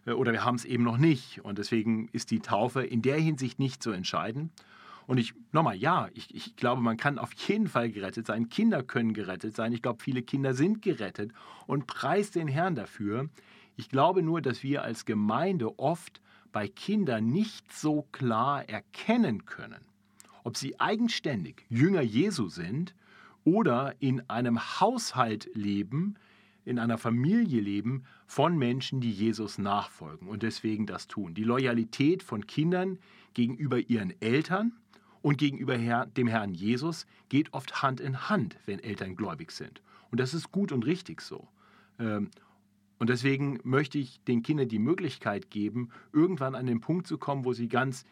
Oder 0.07 0.31
wir 0.31 0.45
haben 0.45 0.55
es 0.55 0.65
eben 0.65 0.85
noch 0.85 0.97
nicht. 0.97 1.45
Und 1.45 1.59
deswegen 1.59 2.09
ist 2.13 2.31
die 2.31 2.39
Taufe 2.39 2.85
in 2.85 3.03
der 3.03 3.19
Hinsicht 3.19 3.59
nicht 3.59 3.83
so 3.83 3.91
entscheidend. 3.91 4.53
Und 5.07 5.19
ich, 5.19 5.35
nochmal, 5.53 5.77
ja, 5.77 6.09
ich, 6.15 6.35
ich 6.35 6.57
glaube, 6.57 6.81
man 6.81 6.97
kann 6.97 7.19
auf 7.19 7.33
jeden 7.35 7.69
Fall 7.69 7.91
gerettet 7.91 8.27
sein. 8.27 8.49
Kinder 8.49 8.83
können 8.83 9.13
gerettet 9.13 9.55
sein. 9.55 9.73
Ich 9.73 9.83
glaube, 9.83 10.03
viele 10.03 10.23
Kinder 10.23 10.55
sind 10.55 10.83
gerettet 10.83 11.33
und 11.67 11.87
preist 11.87 12.35
den 12.35 12.49
Herrn 12.49 12.75
dafür. 12.75 13.29
Ich 13.77 13.89
glaube 13.89 14.23
nur, 14.23 14.41
dass 14.41 14.63
wir 14.63 14.83
als 14.83 15.05
Gemeinde 15.05 15.79
oft 15.79 16.21
bei 16.53 16.69
Kindern 16.69 17.27
nicht 17.27 17.73
so 17.73 18.03
klar 18.13 18.69
erkennen 18.69 19.45
können, 19.45 19.85
ob 20.45 20.57
sie 20.57 20.79
eigenständig 20.79 21.67
Jünger 21.69 22.03
Jesu 22.03 22.49
sind 22.49 22.95
oder 23.43 23.97
in 23.99 24.29
einem 24.31 24.81
Haushalt 24.81 25.51
leben, 25.55 26.15
in 26.65 26.79
einer 26.79 26.97
Familie 26.97 27.61
leben 27.61 28.05
von 28.27 28.57
Menschen, 28.57 29.01
die 29.01 29.11
Jesus 29.11 29.59
nachfolgen 29.59 30.29
und 30.29 30.43
deswegen 30.43 30.87
das 30.87 31.09
tun. 31.09 31.35
Die 31.35 31.45
Loyalität 31.45 32.23
von 32.23 32.47
Kindern 32.47 32.99
gegenüber 33.35 33.79
ihren 33.79 34.19
Eltern 34.23 34.73
und 35.25 35.39
gegenüber 35.39 35.79
dem 35.79 36.27
Herrn 36.27 36.53
Jesus 36.53 37.07
geht 37.31 37.55
oft 37.55 37.81
Hand 37.83 37.99
in 37.99 38.29
Hand, 38.29 38.59
wenn 38.67 38.79
Eltern 38.79 39.17
gläubig 39.17 39.53
sind. 39.53 39.81
Und 40.11 40.21
das 40.21 40.35
ist 40.35 40.53
gut 40.53 40.71
und 40.71 40.85
richtig 40.85 41.23
so. 41.23 41.49
Ähm, 41.99 42.29
und 42.99 43.09
deswegen 43.09 43.59
möchte 43.65 43.97
ich 43.97 44.21
den 44.25 44.43
Kindern 44.43 44.69
die 44.69 44.79
Möglichkeit 44.79 45.51
geben, 45.51 45.89
irgendwann 46.13 46.55
an 46.55 46.67
den 46.67 46.83
Punkt 46.83 47.07
zu 47.07 47.17
kommen, 47.17 47.47
wo 47.47 47.55
sie 47.55 47.69
ganz 47.69 48.05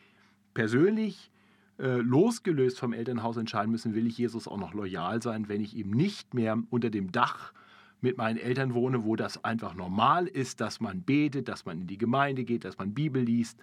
persönlich 0.55 1.31
äh, 1.79 1.99
losgelöst 1.99 2.79
vom 2.79 2.95
Elternhaus 2.95 3.37
entscheiden 3.37 3.73
müssen, 3.73 3.95
will 3.95 4.07
ich 4.07 4.17
Jesus 4.17 4.49
auch 4.49 4.57
noch 4.57 4.73
loyal 4.73 5.21
sein, 5.21 5.51
wenn 5.51 5.61
ich 5.61 5.77
eben 5.77 5.91
nicht 5.91 6.33
mehr 6.33 6.63
unter 6.71 6.89
dem 6.89 7.13
Dach 7.13 7.53
mit 8.01 8.17
meinen 8.17 8.39
Eltern 8.39 8.73
wohne, 8.73 9.05
wo 9.05 9.17
das 9.17 9.45
einfach 9.45 9.75
normal 9.75 10.29
ist, 10.29 10.63
dass 10.63 10.81
man 10.81 11.03
betet, 11.03 11.49
dass 11.49 11.67
man 11.67 11.83
in 11.83 11.87
die 11.89 11.99
Gemeinde 11.99 12.45
geht, 12.45 12.65
dass 12.65 12.79
man 12.79 12.95
Bibel 12.95 13.23
liest, 13.23 13.59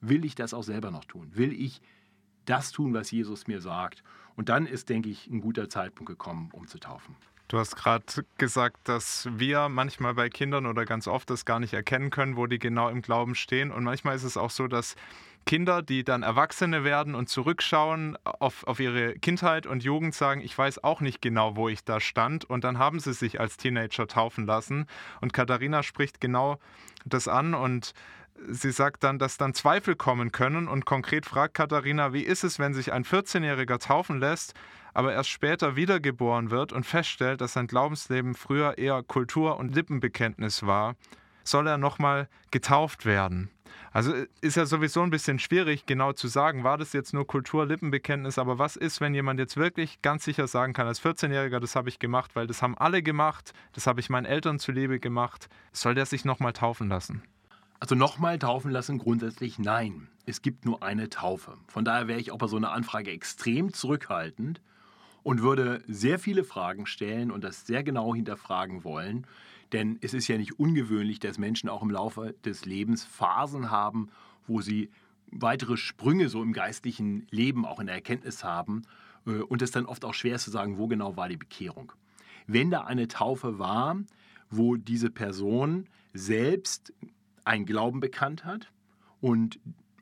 will 0.00 0.24
ich 0.24 0.34
das 0.34 0.54
auch 0.54 0.62
selber 0.64 0.90
noch 0.90 1.04
tun? 1.04 1.30
Will 1.34 1.52
ich 1.52 1.82
das 2.46 2.72
tun, 2.72 2.94
was 2.94 3.10
Jesus 3.10 3.46
mir 3.46 3.60
sagt? 3.60 4.02
Und 4.36 4.48
dann 4.48 4.66
ist, 4.66 4.88
denke 4.88 5.08
ich, 5.08 5.26
ein 5.28 5.40
guter 5.40 5.68
Zeitpunkt 5.68 6.08
gekommen, 6.10 6.50
um 6.52 6.66
zu 6.66 6.78
taufen. 6.78 7.16
Du 7.48 7.58
hast 7.58 7.76
gerade 7.76 8.04
gesagt, 8.38 8.88
dass 8.88 9.28
wir 9.30 9.68
manchmal 9.68 10.14
bei 10.14 10.28
Kindern 10.28 10.66
oder 10.66 10.84
ganz 10.84 11.06
oft 11.06 11.30
das 11.30 11.44
gar 11.44 11.60
nicht 11.60 11.74
erkennen 11.74 12.10
können, 12.10 12.36
wo 12.36 12.46
die 12.46 12.58
genau 12.58 12.88
im 12.88 13.02
Glauben 13.02 13.36
stehen. 13.36 13.70
Und 13.70 13.84
manchmal 13.84 14.16
ist 14.16 14.24
es 14.24 14.36
auch 14.36 14.50
so, 14.50 14.66
dass 14.66 14.96
Kinder, 15.46 15.80
die 15.80 16.02
dann 16.02 16.24
Erwachsene 16.24 16.82
werden 16.82 17.14
und 17.14 17.28
zurückschauen 17.28 18.18
auf, 18.24 18.66
auf 18.66 18.80
ihre 18.80 19.14
Kindheit 19.14 19.68
und 19.68 19.84
Jugend, 19.84 20.12
sagen, 20.12 20.40
ich 20.40 20.58
weiß 20.58 20.82
auch 20.82 21.00
nicht 21.00 21.22
genau, 21.22 21.54
wo 21.54 21.68
ich 21.68 21.84
da 21.84 22.00
stand. 22.00 22.44
Und 22.44 22.64
dann 22.64 22.78
haben 22.78 22.98
sie 22.98 23.14
sich 23.14 23.38
als 23.38 23.56
Teenager 23.56 24.08
taufen 24.08 24.44
lassen. 24.44 24.86
Und 25.20 25.32
Katharina 25.32 25.84
spricht 25.84 26.20
genau 26.20 26.58
das 27.04 27.28
an 27.28 27.54
und 27.54 27.92
sie 28.48 28.70
sagt 28.70 29.04
dann, 29.04 29.18
dass 29.18 29.36
dann 29.36 29.54
Zweifel 29.54 29.96
kommen 29.96 30.32
können. 30.32 30.68
Und 30.68 30.84
konkret 30.84 31.26
fragt 31.26 31.54
Katharina, 31.54 32.12
wie 32.12 32.22
ist 32.22 32.44
es, 32.44 32.58
wenn 32.58 32.74
sich 32.74 32.92
ein 32.92 33.04
14-Jähriger 33.04 33.78
taufen 33.78 34.20
lässt, 34.20 34.54
aber 34.94 35.12
erst 35.12 35.30
später 35.30 35.76
wiedergeboren 35.76 36.50
wird 36.50 36.72
und 36.72 36.84
feststellt, 36.84 37.40
dass 37.40 37.54
sein 37.54 37.66
Glaubensleben 37.66 38.34
früher 38.34 38.78
eher 38.78 39.02
Kultur 39.02 39.58
und 39.58 39.74
Lippenbekenntnis 39.74 40.64
war? 40.64 40.96
Soll 41.44 41.66
er 41.66 41.78
nochmal 41.78 42.28
getauft 42.50 43.06
werden? 43.06 43.50
Also 43.92 44.14
ist 44.40 44.56
ja 44.56 44.66
sowieso 44.66 45.02
ein 45.02 45.10
bisschen 45.10 45.38
schwierig, 45.38 45.86
genau 45.86 46.12
zu 46.12 46.28
sagen, 46.28 46.64
war 46.64 46.76
das 46.76 46.92
jetzt 46.92 47.14
nur 47.14 47.26
Kultur-Lippenbekenntnis, 47.26 48.38
aber 48.38 48.58
was 48.58 48.76
ist, 48.76 49.00
wenn 49.00 49.14
jemand 49.14 49.40
jetzt 49.40 49.56
wirklich 49.56 50.02
ganz 50.02 50.24
sicher 50.24 50.46
sagen 50.46 50.72
kann, 50.72 50.86
als 50.86 51.02
14-Jähriger, 51.02 51.60
das 51.60 51.76
habe 51.76 51.88
ich 51.88 51.98
gemacht, 51.98 52.32
weil 52.34 52.46
das 52.46 52.62
haben 52.62 52.76
alle 52.76 53.02
gemacht, 53.02 53.52
das 53.72 53.86
habe 53.86 54.00
ich 54.00 54.10
meinen 54.10 54.26
Eltern 54.26 54.58
zuliebe 54.58 55.00
gemacht, 55.00 55.48
soll 55.72 55.94
der 55.94 56.06
sich 56.06 56.24
nochmal 56.24 56.52
taufen 56.52 56.88
lassen? 56.88 57.22
Also 57.78 57.94
nochmal 57.94 58.38
taufen 58.38 58.70
lassen 58.70 58.98
grundsätzlich 58.98 59.58
nein. 59.58 60.08
Es 60.24 60.42
gibt 60.42 60.64
nur 60.64 60.82
eine 60.82 61.10
Taufe. 61.10 61.56
Von 61.68 61.84
daher 61.84 62.08
wäre 62.08 62.20
ich 62.20 62.32
auch 62.32 62.38
bei 62.38 62.46
so 62.46 62.56
einer 62.56 62.72
Anfrage 62.72 63.10
extrem 63.10 63.72
zurückhaltend 63.72 64.60
und 65.22 65.42
würde 65.42 65.82
sehr 65.86 66.18
viele 66.18 66.44
Fragen 66.44 66.86
stellen 66.86 67.30
und 67.30 67.44
das 67.44 67.66
sehr 67.66 67.82
genau 67.82 68.14
hinterfragen 68.14 68.84
wollen. 68.84 69.26
Denn 69.72 69.98
es 70.00 70.14
ist 70.14 70.28
ja 70.28 70.38
nicht 70.38 70.58
ungewöhnlich, 70.58 71.18
dass 71.18 71.38
Menschen 71.38 71.68
auch 71.68 71.82
im 71.82 71.90
Laufe 71.90 72.34
des 72.44 72.64
Lebens 72.64 73.04
Phasen 73.04 73.70
haben, 73.70 74.08
wo 74.46 74.60
sie 74.60 74.90
weitere 75.30 75.76
Sprünge 75.76 76.28
so 76.28 76.42
im 76.42 76.52
geistlichen 76.52 77.26
Leben, 77.30 77.66
auch 77.66 77.80
in 77.80 77.86
der 77.86 77.96
Erkenntnis 77.96 78.44
haben. 78.44 78.82
Äh, 79.26 79.40
und 79.40 79.62
es 79.62 79.70
dann 79.70 79.86
oft 79.86 80.04
auch 80.04 80.14
schwer 80.14 80.36
ist 80.36 80.44
zu 80.44 80.50
sagen, 80.50 80.78
wo 80.78 80.86
genau 80.86 81.16
war 81.16 81.28
die 81.28 81.36
Bekehrung. 81.36 81.92
Wenn 82.46 82.70
da 82.70 82.82
eine 82.82 83.08
Taufe 83.08 83.58
war, 83.58 83.96
wo 84.50 84.76
diese 84.76 85.10
Person 85.10 85.88
selbst 86.14 86.92
einen 87.46 87.64
Glauben 87.64 88.00
bekannt 88.00 88.44
hat 88.44 88.72
und 89.20 89.58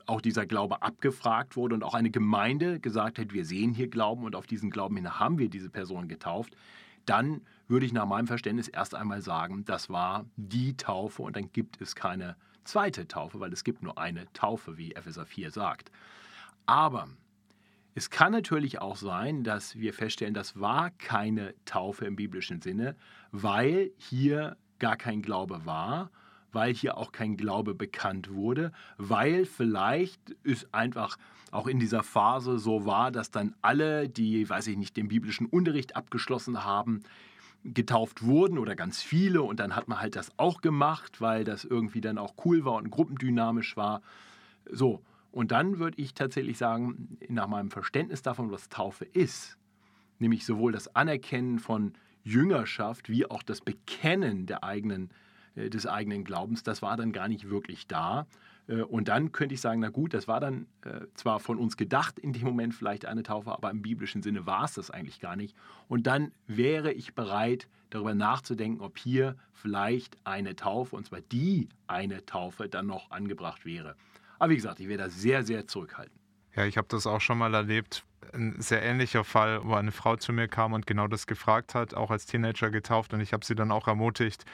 auch 0.07 0.21
dieser 0.21 0.47
Glaube 0.47 0.83
abgefragt 0.83 1.57
wurde 1.57 1.75
und 1.75 1.83
auch 1.83 1.95
eine 1.95 2.11
Gemeinde 2.11 2.81
gesagt 2.81 3.19
hat, 3.19 3.33
wir 3.33 3.45
sehen 3.45 3.73
hier 3.73 3.89
Glauben 3.89 4.25
und 4.25 4.37
auf 4.37 4.47
diesen 4.47 4.71
Glauben 4.71 4.97
hin 4.97 5.19
haben 5.19 5.39
wir 5.39 5.49
diese 5.49 5.71
Person 5.71 6.09
getauft, 6.09 6.55
dann 7.07 7.43
würde 7.69 7.87
ich 7.87 7.93
nach 7.93 8.07
meinem 8.07 8.27
Verständnis 8.27 8.69
erst 8.69 8.95
einmal 8.95 9.23
sagen, 9.23 9.65
das 9.65 9.89
war 9.89 10.27
die 10.37 10.77
Taufe 10.77 11.23
und 11.23 11.37
dann 11.37 11.53
gibt 11.53 11.81
es 11.81 11.95
keine 11.95 12.37
zweite 12.65 13.07
Taufe, 13.09 13.41
weil 13.41 13.53
es 13.53 13.65
gibt 13.65 13.83
nur 13.83 13.99
eine 13.99 14.31
Taufe, 14.33 14.77
wie 14.77 14.93
Epheser 14.93 15.27
4 15.27 15.51
sagt. 15.51 15.91
Aber 16.67 17.09
es 17.95 18.11
kann 18.11 18.33
natürlich 18.33 18.81
auch 18.81 18.97
sein, 18.97 19.45
dass 19.45 19.77
wir 19.77 19.95
feststellen, 19.95 20.35
das 20.35 20.59
war 20.59 20.91
keine 20.91 21.55
Taufe 21.65 22.07
im 22.07 22.17
biblischen 22.17 22.61
Sinne, 22.61 22.97
weil 23.33 23.91
hier 23.97 24.57
gar 24.79 24.97
kein 24.97 25.23
Glaube 25.23 25.65
war, 25.65 26.11
weil 26.55 26.75
hier 26.75 26.97
auch 26.97 27.13
kein 27.13 27.37
Glaube 27.37 27.75
bekannt 27.75 28.33
wurde, 28.33 28.73
weil 28.97 29.45
vielleicht 29.45 30.21
es 30.45 30.73
einfach 30.73 31.19
auch 31.51 31.67
in 31.67 31.79
dieser 31.79 32.03
Phase 32.03 32.59
so 32.59 32.85
war, 32.85 33.13
dass 33.13 33.31
dann 33.31 33.55
alle, 33.63 34.09
die, 34.09 34.49
weiß 34.49 34.67
ich 34.67 34.77
nicht, 34.77 34.97
den 34.97 35.09
biblischen 35.09 35.47
Unterricht 35.47 35.97
abgeschlossen 35.97 36.65
haben, 36.65 37.03
getauft 37.65 38.23
wurden 38.23 38.59
oder 38.59 38.77
ganz 38.77 39.03
viele 39.03 39.43
und 39.43 39.59
dann 39.59 39.75
hat 39.75 39.89
man 39.89 40.01
halt 40.01 40.17
das 40.17 40.33
auch 40.37 40.61
gemacht, 40.61 41.21
weil 41.21 41.45
das 41.45 41.65
irgendwie 41.65 42.01
dann 42.01 42.19
auch 42.19 42.35
cool 42.45 42.65
war 42.65 42.75
und 42.75 42.91
gruppendynamisch 42.91 43.77
war. 43.77 44.03
So, 44.71 45.03
und 45.33 45.51
dann 45.51 45.79
würde 45.79 46.01
ich 46.01 46.15
tatsächlich 46.15 46.59
sagen, 46.59 47.19
nach 47.29 47.49
meinem 47.49 47.71
Verständnis 47.71 48.23
davon, 48.23 48.51
was 48.51 48.69
Taufe 48.69 49.05
ist, 49.05 49.57
nämlich 50.19 50.45
sowohl 50.45 50.73
das 50.73 50.95
Anerkennen 50.95 51.59
von 51.59 51.95
Jüngerschaft 52.23 53.09
wie 53.09 53.27
auch 53.27 53.43
das 53.43 53.61
Bekennen 53.61 54.47
der 54.47 54.63
eigenen, 54.65 55.11
des 55.57 55.87
eigenen 55.87 56.25
Glaubens, 56.25 56.63
das 56.63 56.83
war 56.83 56.97
dann 56.97 57.13
gar 57.13 57.29
nicht 57.29 57.49
wirklich 57.49 57.87
da. 57.87 58.27
Äh, 58.67 58.83
und 58.83 59.09
dann 59.09 59.33
könnte 59.33 59.55
ich 59.55 59.61
sagen, 59.61 59.81
na 59.81 59.89
gut, 59.89 60.15
das 60.15 60.29
war 60.29 60.41
dann 60.41 60.67
äh, 60.85 61.07
zwar 61.15 61.41
von 61.41 61.59
uns 61.59 61.77
gedacht 61.77 62.19
in 62.19 62.33
dem 62.33 62.45
Moment 62.45 62.75
vielleicht 62.75 63.07
eine 63.07 63.23
Taufe, 63.23 63.53
aber 63.53 63.71
im 63.71 63.83
biblischen 63.83 64.23
Sinne 64.23 64.47
war 64.47 64.65
es 64.65 64.75
das 64.75 64.91
eigentlich 64.91 65.21
gar 65.21 65.37
nicht. 65.37 65.57
Und 65.89 66.07
dann 66.07 66.33
wäre 66.47 66.93
ich 66.93 67.15
bereit, 67.15 67.69
darüber 67.91 68.15
nachzudenken, 68.15 68.81
ob 68.81 68.99
hier 68.99 69.37
vielleicht 69.53 70.19
eine 70.25 70.57
Taufe, 70.57 70.97
und 70.97 71.07
zwar 71.07 71.21
die 71.21 71.69
eine 71.87 72.27
Taufe, 72.27 72.69
dann 72.69 72.87
noch 72.87 73.11
angebracht 73.11 73.65
wäre. 73.65 73.95
Aber 74.39 74.51
wie 74.51 74.57
gesagt, 74.57 74.81
ich 74.81 74.89
wäre 74.89 74.99
da 74.99 75.11
sehr, 75.11 75.45
sehr 75.45 75.67
zurückhaltend. 75.69 76.19
Ja, 76.57 76.65
ich 76.67 76.77
habe 76.77 76.89
das 76.89 77.07
auch 77.07 77.21
schon 77.21 77.39
mal 77.39 77.55
erlebt. 77.55 78.05
Ein 78.33 78.61
sehr 78.61 78.83
ähnlicher 78.83 79.25
Fall, 79.25 79.61
wo 79.65 79.75
eine 79.75 79.93
Frau 79.93 80.17
zu 80.17 80.33
mir 80.33 80.49
kam 80.49 80.73
und 80.73 80.87
genau 80.87 81.07
das 81.07 81.27
gefragt 81.27 81.75
hat, 81.75 81.95
auch 81.95 82.11
als 82.11 82.27
Teenager 82.27 82.71
getauft. 82.71 83.13
Und 83.13 83.21
ich 83.21 83.33
habe 83.33 83.45
sie 83.45 83.55
dann 83.55 83.71
auch 83.71 83.87
ermutigt, 83.87 84.45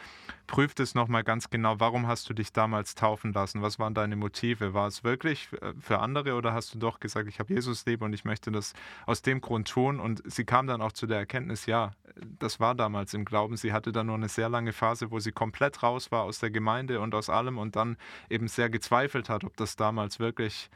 prüft 0.46 0.80
es 0.80 0.94
nochmal 0.94 1.22
ganz 1.22 1.48
genau, 1.48 1.78
warum 1.78 2.06
hast 2.06 2.28
du 2.28 2.34
dich 2.34 2.52
damals 2.52 2.94
taufen 2.94 3.32
lassen? 3.32 3.62
Was 3.62 3.78
waren 3.78 3.94
deine 3.94 4.16
Motive? 4.16 4.74
War 4.74 4.88
es 4.88 5.04
wirklich 5.04 5.48
für 5.78 6.00
andere 6.00 6.34
oder 6.34 6.52
hast 6.52 6.74
du 6.74 6.78
doch 6.78 7.00
gesagt, 7.00 7.28
ich 7.28 7.38
habe 7.38 7.54
Jesus 7.54 7.86
lieb 7.86 8.02
und 8.02 8.12
ich 8.12 8.24
möchte 8.24 8.50
das 8.50 8.74
aus 9.06 9.22
dem 9.22 9.40
Grund 9.40 9.68
tun? 9.68 10.00
Und 10.00 10.22
sie 10.30 10.44
kam 10.44 10.66
dann 10.66 10.82
auch 10.82 10.92
zu 10.92 11.06
der 11.06 11.18
Erkenntnis, 11.18 11.66
ja, 11.66 11.92
das 12.38 12.60
war 12.60 12.74
damals 12.74 13.14
im 13.14 13.24
Glauben. 13.24 13.56
Sie 13.56 13.72
hatte 13.72 13.92
dann 13.92 14.06
nur 14.06 14.16
eine 14.16 14.28
sehr 14.28 14.48
lange 14.48 14.72
Phase, 14.72 15.10
wo 15.10 15.20
sie 15.20 15.32
komplett 15.32 15.82
raus 15.82 16.10
war 16.10 16.22
aus 16.22 16.38
der 16.40 16.50
Gemeinde 16.50 17.00
und 17.00 17.14
aus 17.14 17.30
allem 17.30 17.58
und 17.58 17.76
dann 17.76 17.96
eben 18.28 18.48
sehr 18.48 18.70
gezweifelt 18.70 19.28
hat, 19.28 19.44
ob 19.44 19.56
das 19.56 19.76
damals 19.76 20.18
wirklich 20.18 20.70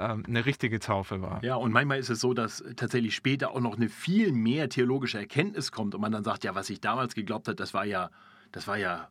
ähm, 0.00 0.24
eine 0.26 0.46
richtige 0.46 0.80
Taufe 0.80 1.20
war. 1.22 1.42
Ja, 1.44 1.56
und 1.56 1.72
manchmal 1.72 1.98
ist 1.98 2.10
es 2.10 2.20
so, 2.20 2.34
dass 2.34 2.64
tatsächlich 2.76 3.14
später 3.14 3.50
auch 3.50 3.60
noch 3.60 3.76
eine 3.76 3.88
viel 3.88 4.32
mehr 4.32 4.68
theologische 4.68 5.18
Erkenntnis 5.18 5.72
kommt 5.72 5.94
und 5.94 6.00
man 6.00 6.12
dann 6.12 6.24
sagt, 6.24 6.44
ja, 6.44 6.54
was 6.54 6.70
ich 6.70 6.80
damals 6.80 7.14
geglaubt 7.14 7.48
habe, 7.48 7.56
das 7.56 7.74
war 7.74 7.84
ja, 7.84 8.10
das 8.52 8.66
war 8.66 8.78
ja 8.78 9.08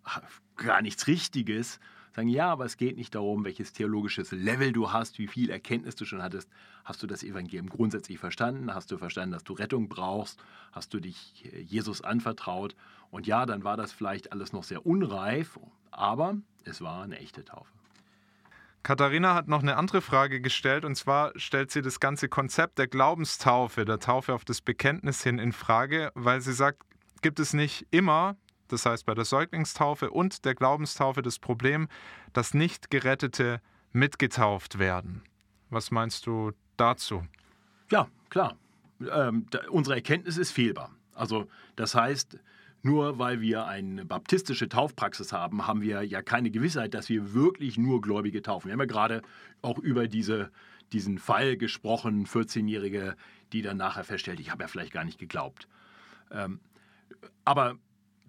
gar 0.58 0.82
nichts 0.82 1.08
Richtiges. 1.08 1.80
Sagen, 2.16 2.28
ja, 2.28 2.52
aber 2.52 2.66
es 2.66 2.78
geht 2.78 2.98
nicht 2.98 3.14
darum, 3.14 3.46
welches 3.46 3.72
theologisches 3.72 4.32
Level 4.32 4.74
du 4.74 4.92
hast, 4.92 5.20
wie 5.20 5.28
viel 5.28 5.52
Erkenntnis 5.52 5.96
du 5.96 6.06
schon 6.06 6.24
hattest. 6.24 6.50
Hast 6.84 7.04
du 7.04 7.08
das 7.08 7.24
Evangelium 7.24 7.70
grundsätzlich 7.70 8.18
verstanden? 8.18 8.74
Hast 8.74 8.92
du 8.92 8.98
verstanden, 8.98 9.32
dass 9.32 9.44
du 9.44 9.54
Rettung 9.54 9.90
brauchst? 9.90 10.42
Hast 10.72 10.94
du 10.94 11.00
dich 11.00 11.46
äh, 11.54 11.62
Jesus 11.62 12.02
anvertraut? 12.02 12.76
Und 13.12 13.28
ja, 13.28 13.46
dann 13.46 13.64
war 13.64 13.78
das 13.78 13.92
vielleicht 13.92 14.32
alles 14.34 14.54
noch 14.54 14.64
sehr 14.64 14.86
unreif, 14.86 15.60
aber 15.92 16.38
es 16.64 16.82
war 16.82 17.04
eine 17.04 17.20
echte 17.20 17.46
Taufe. 17.46 17.79
Katharina 18.90 19.36
hat 19.36 19.48
noch 19.48 19.62
eine 19.62 19.78
andere 19.78 20.02
Frage 20.02 20.42
gestellt 20.42 20.84
und 20.84 20.96
zwar 20.96 21.32
stellt 21.36 21.70
sie 21.70 21.84
das 21.84 22.00
ganze 22.00 22.28
Konzept 22.28 22.80
der 22.80 22.88
Glaubenstaufe, 22.88 23.86
der 23.86 24.00
Taufe 24.00 24.34
auf 24.34 24.46
das 24.46 24.62
Bekenntnis 24.62 25.22
hin 25.22 25.38
in 25.38 25.52
Frage, 25.52 26.12
weil 26.16 26.42
sie 26.42 26.54
sagt, 26.54 26.82
gibt 27.22 27.40
es 27.40 27.54
nicht 27.54 27.86
immer, 27.92 28.36
das 28.68 28.88
heißt 28.88 29.06
bei 29.06 29.14
der 29.14 29.26
Säuglingstaufe 29.26 30.10
und 30.10 30.44
der 30.44 30.56
Glaubenstaufe 30.56 31.22
das 31.22 31.38
Problem, 31.38 31.88
dass 32.34 32.56
nicht 32.56 32.90
Gerettete 32.90 33.62
mitgetauft 33.92 34.80
werden. 34.80 35.22
Was 35.70 35.92
meinst 35.92 36.26
du 36.26 36.54
dazu? 36.76 37.28
Ja, 37.92 38.08
klar. 38.32 38.56
Ähm, 39.02 39.46
da, 39.52 39.60
unsere 39.70 39.98
Erkenntnis 39.98 40.36
ist 40.36 40.52
fehlbar. 40.52 40.90
Also 41.14 41.48
das 41.76 41.94
heißt, 41.94 42.40
nur 42.82 43.20
weil 43.20 43.42
wir 43.42 43.66
eine 43.66 44.06
baptistische 44.06 44.70
Taufpraxis 44.70 45.34
haben, 45.34 45.68
haben 45.68 45.82
wir 45.82 46.04
ja 46.04 46.22
keine 46.22 46.52
Gewissheit, 46.52 46.94
dass 46.94 47.10
wir 47.10 47.34
wirklich 47.34 47.78
nur 47.78 48.02
Gläubige 48.02 48.42
taufen. 48.42 48.68
Wir 48.68 48.74
haben 48.74 48.80
ja 48.80 48.86
gerade 48.86 49.22
auch 49.62 49.78
über 49.80 50.08
diese, 50.08 50.52
diesen 50.94 51.18
Fall 51.18 51.58
gesprochen, 51.58 52.26
14-Jährige, 52.26 53.16
die 53.52 53.62
dann 53.62 53.78
nachher 53.78 54.04
feststellt, 54.04 54.40
ich 54.40 54.52
habe 54.52 54.64
ja 54.64 54.68
vielleicht 54.68 54.94
gar 54.94 55.04
nicht 55.04 55.20
geglaubt. 55.20 55.68
Ähm, 56.32 56.60
aber 57.44 57.78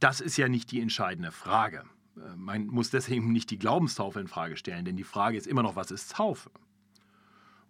das 0.00 0.20
ist 0.20 0.36
ja 0.36 0.48
nicht 0.48 0.72
die 0.72 0.80
entscheidende 0.80 1.30
Frage. 1.30 1.84
Äh, 2.16 2.36
man 2.36 2.66
muss 2.66 2.90
deswegen 2.90 3.32
nicht 3.32 3.50
die 3.50 3.58
Glaubenstaufe 3.58 4.18
in 4.18 4.28
Frage 4.28 4.56
stellen, 4.56 4.84
denn 4.84 4.96
die 4.96 5.04
Frage 5.04 5.36
ist 5.36 5.46
immer 5.46 5.62
noch, 5.62 5.76
was 5.76 5.90
ist 5.90 6.12
Taufe? 6.12 6.50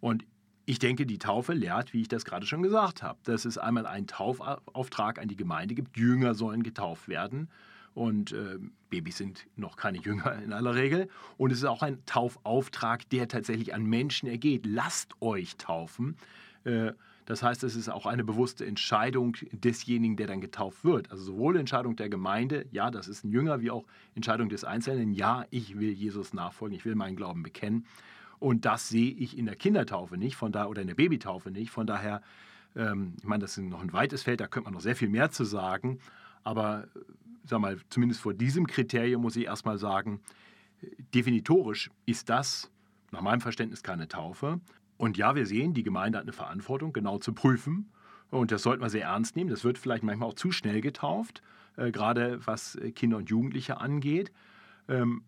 Und 0.00 0.24
ich 0.70 0.78
denke, 0.78 1.04
die 1.04 1.18
Taufe 1.18 1.52
lehrt, 1.52 1.92
wie 1.92 2.02
ich 2.02 2.06
das 2.06 2.24
gerade 2.24 2.46
schon 2.46 2.62
gesagt 2.62 3.02
habe, 3.02 3.18
dass 3.24 3.44
es 3.44 3.58
einmal 3.58 3.86
einen 3.86 4.06
Taufauftrag 4.06 5.18
an 5.18 5.26
die 5.26 5.34
Gemeinde 5.34 5.74
gibt. 5.74 5.96
Jünger 5.96 6.36
sollen 6.36 6.62
getauft 6.62 7.08
werden. 7.08 7.48
Und 7.92 8.30
äh, 8.30 8.56
Babys 8.88 9.16
sind 9.16 9.48
noch 9.56 9.76
keine 9.76 9.98
Jünger 9.98 10.40
in 10.44 10.52
aller 10.52 10.76
Regel. 10.76 11.08
Und 11.38 11.50
es 11.50 11.58
ist 11.58 11.64
auch 11.64 11.82
ein 11.82 11.98
Taufauftrag, 12.06 13.08
der 13.10 13.26
tatsächlich 13.26 13.74
an 13.74 13.82
Menschen 13.82 14.28
ergeht. 14.28 14.64
Lasst 14.64 15.20
euch 15.20 15.56
taufen. 15.56 16.16
Äh, 16.62 16.92
das 17.26 17.42
heißt, 17.42 17.64
es 17.64 17.74
ist 17.74 17.88
auch 17.88 18.06
eine 18.06 18.22
bewusste 18.22 18.64
Entscheidung 18.64 19.36
desjenigen, 19.50 20.16
der 20.16 20.28
dann 20.28 20.40
getauft 20.40 20.84
wird. 20.84 21.10
Also 21.10 21.24
sowohl 21.24 21.56
Entscheidung 21.56 21.96
der 21.96 22.08
Gemeinde, 22.08 22.66
ja, 22.70 22.92
das 22.92 23.08
ist 23.08 23.24
ein 23.24 23.32
Jünger, 23.32 23.60
wie 23.60 23.72
auch 23.72 23.86
Entscheidung 24.14 24.48
des 24.48 24.62
Einzelnen, 24.62 25.14
ja, 25.14 25.46
ich 25.50 25.80
will 25.80 25.90
Jesus 25.90 26.32
nachfolgen, 26.32 26.76
ich 26.76 26.84
will 26.84 26.94
meinen 26.94 27.16
Glauben 27.16 27.42
bekennen. 27.42 27.86
Und 28.40 28.64
das 28.64 28.88
sehe 28.88 29.12
ich 29.12 29.38
in 29.38 29.46
der 29.46 29.54
Kindertaufe 29.54 30.16
nicht, 30.16 30.34
von 30.34 30.50
da 30.50 30.66
oder 30.66 30.80
in 30.80 30.88
der 30.88 30.94
Babytaufe 30.94 31.50
nicht. 31.50 31.70
Von 31.70 31.86
daher, 31.86 32.22
ähm, 32.74 33.14
ich 33.18 33.26
meine, 33.26 33.42
das 33.42 33.56
ist 33.56 33.64
noch 33.64 33.82
ein 33.82 33.92
weites 33.92 34.22
Feld, 34.22 34.40
da 34.40 34.48
könnte 34.48 34.64
man 34.64 34.74
noch 34.74 34.80
sehr 34.80 34.96
viel 34.96 35.10
mehr 35.10 35.30
zu 35.30 35.44
sagen. 35.44 35.98
Aber 36.42 36.88
sag 37.44 37.60
mal, 37.60 37.78
zumindest 37.90 38.22
vor 38.22 38.32
diesem 38.32 38.66
Kriterium 38.66 39.22
muss 39.22 39.36
ich 39.36 39.44
erstmal 39.44 39.78
sagen, 39.78 40.20
definitorisch 41.14 41.90
ist 42.06 42.30
das 42.30 42.70
nach 43.10 43.20
meinem 43.20 43.42
Verständnis 43.42 43.82
keine 43.82 44.08
Taufe. 44.08 44.60
Und 44.96 45.18
ja, 45.18 45.34
wir 45.34 45.46
sehen, 45.46 45.74
die 45.74 45.82
Gemeinde 45.82 46.18
hat 46.18 46.24
eine 46.24 46.32
Verantwortung, 46.32 46.92
genau 46.92 47.18
zu 47.18 47.34
prüfen. 47.34 47.90
Und 48.30 48.52
das 48.52 48.62
sollte 48.62 48.80
man 48.80 48.90
sehr 48.90 49.04
ernst 49.04 49.36
nehmen. 49.36 49.50
Das 49.50 49.64
wird 49.64 49.76
vielleicht 49.76 50.02
manchmal 50.02 50.28
auch 50.28 50.34
zu 50.34 50.50
schnell 50.52 50.80
getauft, 50.80 51.42
äh, 51.76 51.90
gerade 51.90 52.40
was 52.46 52.78
Kinder 52.94 53.18
und 53.18 53.28
Jugendliche 53.28 53.80
angeht. 53.80 54.32
Ähm, 54.88 55.24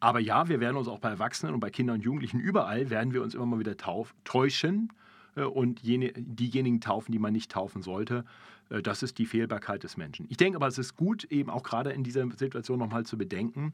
aber 0.00 0.20
ja, 0.20 0.48
wir 0.48 0.60
werden 0.60 0.76
uns 0.76 0.88
auch 0.88 0.98
bei 0.98 1.10
Erwachsenen 1.10 1.54
und 1.54 1.60
bei 1.60 1.70
Kindern 1.70 1.96
und 1.96 2.02
Jugendlichen 2.02 2.40
überall, 2.40 2.90
werden 2.90 3.12
wir 3.12 3.22
uns 3.22 3.34
immer 3.34 3.46
mal 3.46 3.58
wieder 3.58 3.76
tauf, 3.76 4.14
täuschen 4.24 4.92
äh, 5.36 5.42
und 5.42 5.80
jene, 5.80 6.12
diejenigen 6.12 6.80
taufen, 6.80 7.12
die 7.12 7.18
man 7.18 7.32
nicht 7.32 7.50
taufen 7.50 7.82
sollte. 7.82 8.24
Äh, 8.70 8.82
das 8.82 9.02
ist 9.02 9.18
die 9.18 9.26
Fehlbarkeit 9.26 9.82
des 9.82 9.96
Menschen. 9.96 10.26
Ich 10.28 10.36
denke 10.36 10.56
aber, 10.56 10.66
es 10.66 10.78
ist 10.78 10.96
gut, 10.96 11.24
eben 11.24 11.50
auch 11.50 11.62
gerade 11.62 11.90
in 11.90 12.04
dieser 12.04 12.28
Situation 12.30 12.78
nochmal 12.78 13.04
zu 13.04 13.18
bedenken, 13.18 13.72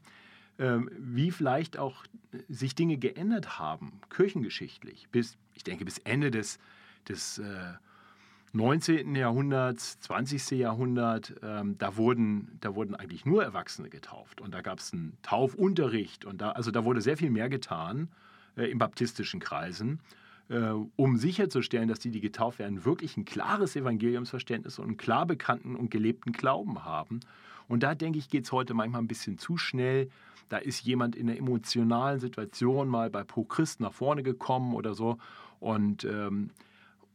ähm, 0.57 0.89
wie 0.97 1.31
vielleicht 1.31 1.77
auch 1.77 2.05
sich 2.47 2.75
Dinge 2.75 2.97
geändert 2.97 3.59
haben, 3.59 3.99
kirchengeschichtlich, 4.09 5.07
bis, 5.11 5.37
ich 5.53 5.63
denke, 5.63 5.85
bis 5.85 5.97
Ende 5.99 6.31
des, 6.31 6.59
des 7.07 7.39
äh, 7.39 7.73
19. 8.55 9.15
Jahrhunderts, 9.15 9.99
20. 9.99 10.51
Jahrhundert, 10.51 11.35
ähm, 11.43 11.77
da, 11.77 11.97
wurden, 11.97 12.57
da 12.61 12.73
wurden 12.73 12.95
eigentlich 12.95 13.25
nur 13.25 13.43
Erwachsene 13.43 13.89
getauft. 13.89 14.39
Und 14.39 14.53
da 14.53 14.61
gab 14.61 14.79
es 14.79 14.93
einen 14.93 15.17
Taufunterricht. 15.23 16.23
Und 16.23 16.39
da, 16.39 16.51
also 16.51 16.71
da 16.71 16.85
wurde 16.85 17.01
sehr 17.01 17.17
viel 17.17 17.29
mehr 17.29 17.49
getan 17.49 18.07
äh, 18.55 18.71
in 18.71 18.77
baptistischen 18.77 19.41
Kreisen, 19.41 19.99
äh, 20.47 20.69
um 20.95 21.17
sicherzustellen, 21.17 21.89
dass 21.89 21.99
die, 21.99 22.11
die 22.11 22.21
getauft 22.21 22.59
werden, 22.59 22.85
wirklich 22.85 23.17
ein 23.17 23.25
klares 23.25 23.75
Evangeliumsverständnis 23.75 24.79
und 24.79 24.85
einen 24.85 24.97
klar 24.97 25.25
bekannten 25.25 25.75
und 25.75 25.91
gelebten 25.91 26.31
Glauben 26.31 26.85
haben. 26.85 27.19
Und 27.67 27.83
da 27.83 27.93
denke 27.93 28.19
ich, 28.19 28.29
geht 28.29 28.45
es 28.45 28.53
heute 28.53 28.73
manchmal 28.73 29.01
ein 29.01 29.07
bisschen 29.07 29.37
zu 29.37 29.57
schnell. 29.57 30.09
Da 30.47 30.57
ist 30.57 30.81
jemand 30.85 31.17
in 31.17 31.29
einer 31.29 31.37
emotionalen 31.37 32.21
Situation 32.21 32.87
mal 32.87 33.09
bei 33.09 33.23
Pro 33.23 33.43
Christ 33.43 33.81
nach 33.81 33.91
vorne 33.91 34.23
gekommen 34.23 34.75
oder 34.75 34.93
so. 34.93 35.17
Und 35.59 36.05
ähm, 36.05 36.51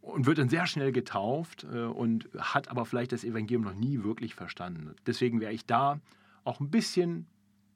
und 0.00 0.26
wird 0.26 0.38
dann 0.38 0.48
sehr 0.48 0.66
schnell 0.66 0.92
getauft 0.92 1.66
äh, 1.72 1.84
und 1.84 2.28
hat 2.38 2.68
aber 2.68 2.84
vielleicht 2.84 3.12
das 3.12 3.24
Evangelium 3.24 3.62
noch 3.62 3.74
nie 3.74 4.02
wirklich 4.02 4.34
verstanden. 4.34 4.94
Deswegen 5.06 5.40
wäre 5.40 5.52
ich 5.52 5.66
da 5.66 6.00
auch 6.44 6.60
ein 6.60 6.70
bisschen 6.70 7.26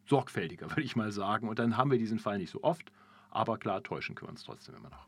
sorgfältiger, 0.06 0.70
würde 0.70 0.82
ich 0.82 0.96
mal 0.96 1.12
sagen. 1.12 1.48
Und 1.48 1.58
dann 1.58 1.76
haben 1.76 1.90
wir 1.90 1.98
diesen 1.98 2.18
Fall 2.18 2.38
nicht 2.38 2.50
so 2.50 2.62
oft, 2.62 2.92
aber 3.30 3.58
klar, 3.58 3.82
täuschen 3.82 4.14
können 4.14 4.28
wir 4.28 4.32
uns 4.32 4.44
trotzdem 4.44 4.74
immer 4.74 4.90
noch. 4.90 5.06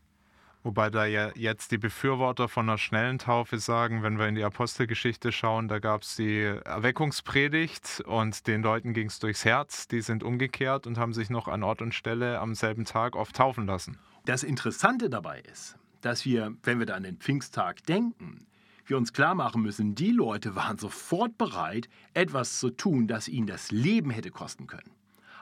Wobei 0.66 0.90
da 0.90 1.06
ja 1.06 1.30
jetzt 1.36 1.70
die 1.70 1.78
Befürworter 1.78 2.48
von 2.48 2.68
einer 2.68 2.76
schnellen 2.76 3.20
Taufe 3.20 3.60
sagen, 3.60 4.02
wenn 4.02 4.18
wir 4.18 4.26
in 4.26 4.34
die 4.34 4.42
Apostelgeschichte 4.42 5.30
schauen, 5.30 5.68
da 5.68 5.78
gab 5.78 6.02
es 6.02 6.16
die 6.16 6.40
Erweckungspredigt 6.42 8.02
und 8.04 8.48
den 8.48 8.64
Leuten 8.64 8.92
ging 8.92 9.06
es 9.06 9.20
durchs 9.20 9.44
Herz, 9.44 9.86
die 9.86 10.00
sind 10.00 10.24
umgekehrt 10.24 10.88
und 10.88 10.98
haben 10.98 11.12
sich 11.12 11.30
noch 11.30 11.46
an 11.46 11.62
Ort 11.62 11.82
und 11.82 11.94
Stelle 11.94 12.40
am 12.40 12.56
selben 12.56 12.84
Tag 12.84 13.14
oft 13.14 13.36
taufen 13.36 13.64
lassen. 13.64 13.96
Das 14.24 14.42
Interessante 14.42 15.08
dabei 15.08 15.38
ist, 15.52 15.78
dass 16.00 16.24
wir, 16.24 16.54
wenn 16.62 16.78
wir 16.78 16.86
da 16.86 16.94
an 16.94 17.02
den 17.02 17.18
Pfingsttag 17.18 17.84
denken, 17.84 18.46
wir 18.86 18.96
uns 18.96 19.12
klar 19.12 19.34
machen 19.34 19.62
müssen, 19.62 19.94
die 19.94 20.12
Leute 20.12 20.54
waren 20.54 20.78
sofort 20.78 21.36
bereit, 21.38 21.88
etwas 22.14 22.60
zu 22.60 22.70
tun, 22.70 23.08
das 23.08 23.28
ihnen 23.28 23.46
das 23.46 23.70
Leben 23.70 24.10
hätte 24.10 24.30
kosten 24.30 24.66
können. 24.66 24.90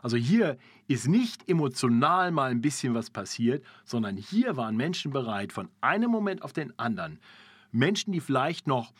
Also 0.02 0.16
hier 0.16 0.58
ist 0.86 1.08
nicht 1.08 1.48
emotional 1.48 2.30
mal 2.30 2.50
ein 2.50 2.60
bisschen 2.60 2.94
was 2.94 3.10
passiert, 3.10 3.64
sondern 3.84 4.16
hier 4.16 4.56
waren 4.56 4.76
Menschen 4.76 5.12
bereit, 5.12 5.52
von 5.52 5.68
einem 5.80 6.10
Moment 6.10 6.42
auf 6.42 6.52
den 6.52 6.78
anderen, 6.78 7.18
Menschen, 7.72 8.12
die 8.12 8.20
vielleicht 8.20 8.66
noch 8.66 8.92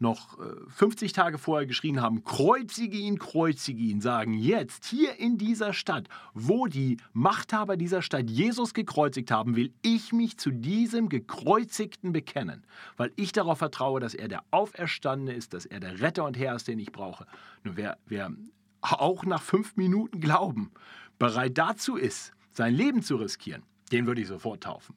noch 0.00 0.38
50 0.68 1.10
äh, 1.10 1.14
Tage 1.14 1.38
vorher 1.38 1.66
geschrien 1.66 2.00
haben, 2.00 2.24
kreuzige 2.24 2.96
ihn, 2.96 3.18
kreuzige 3.18 3.82
ihn, 3.82 4.00
sagen 4.00 4.34
jetzt 4.34 4.86
hier 4.86 5.18
in 5.18 5.38
dieser 5.38 5.72
Stadt, 5.72 6.08
wo 6.34 6.66
die 6.66 6.96
Machthaber 7.12 7.76
dieser 7.76 8.02
Stadt 8.02 8.30
Jesus 8.30 8.74
gekreuzigt 8.74 9.30
haben, 9.30 9.56
will 9.56 9.72
ich 9.82 10.12
mich 10.12 10.38
zu 10.38 10.50
diesem 10.50 11.08
gekreuzigten 11.08 12.12
bekennen, 12.12 12.64
weil 12.96 13.12
ich 13.16 13.32
darauf 13.32 13.58
vertraue, 13.58 14.00
dass 14.00 14.14
er 14.14 14.28
der 14.28 14.42
Auferstandene 14.50 15.34
ist, 15.34 15.52
dass 15.52 15.66
er 15.66 15.80
der 15.80 16.00
Retter 16.00 16.24
und 16.24 16.38
Herr 16.38 16.56
ist, 16.56 16.66
den 16.66 16.78
ich 16.78 16.92
brauche. 16.92 17.26
Nur 17.62 17.76
wer, 17.76 17.98
wer 18.06 18.32
auch 18.80 19.24
nach 19.24 19.42
fünf 19.42 19.76
Minuten 19.76 20.20
Glauben 20.20 20.70
bereit 21.18 21.58
dazu 21.58 21.96
ist, 21.96 22.32
sein 22.52 22.74
Leben 22.74 23.02
zu 23.02 23.16
riskieren, 23.16 23.62
den 23.92 24.06
würde 24.06 24.22
ich 24.22 24.28
sofort 24.28 24.62
taufen. 24.62 24.94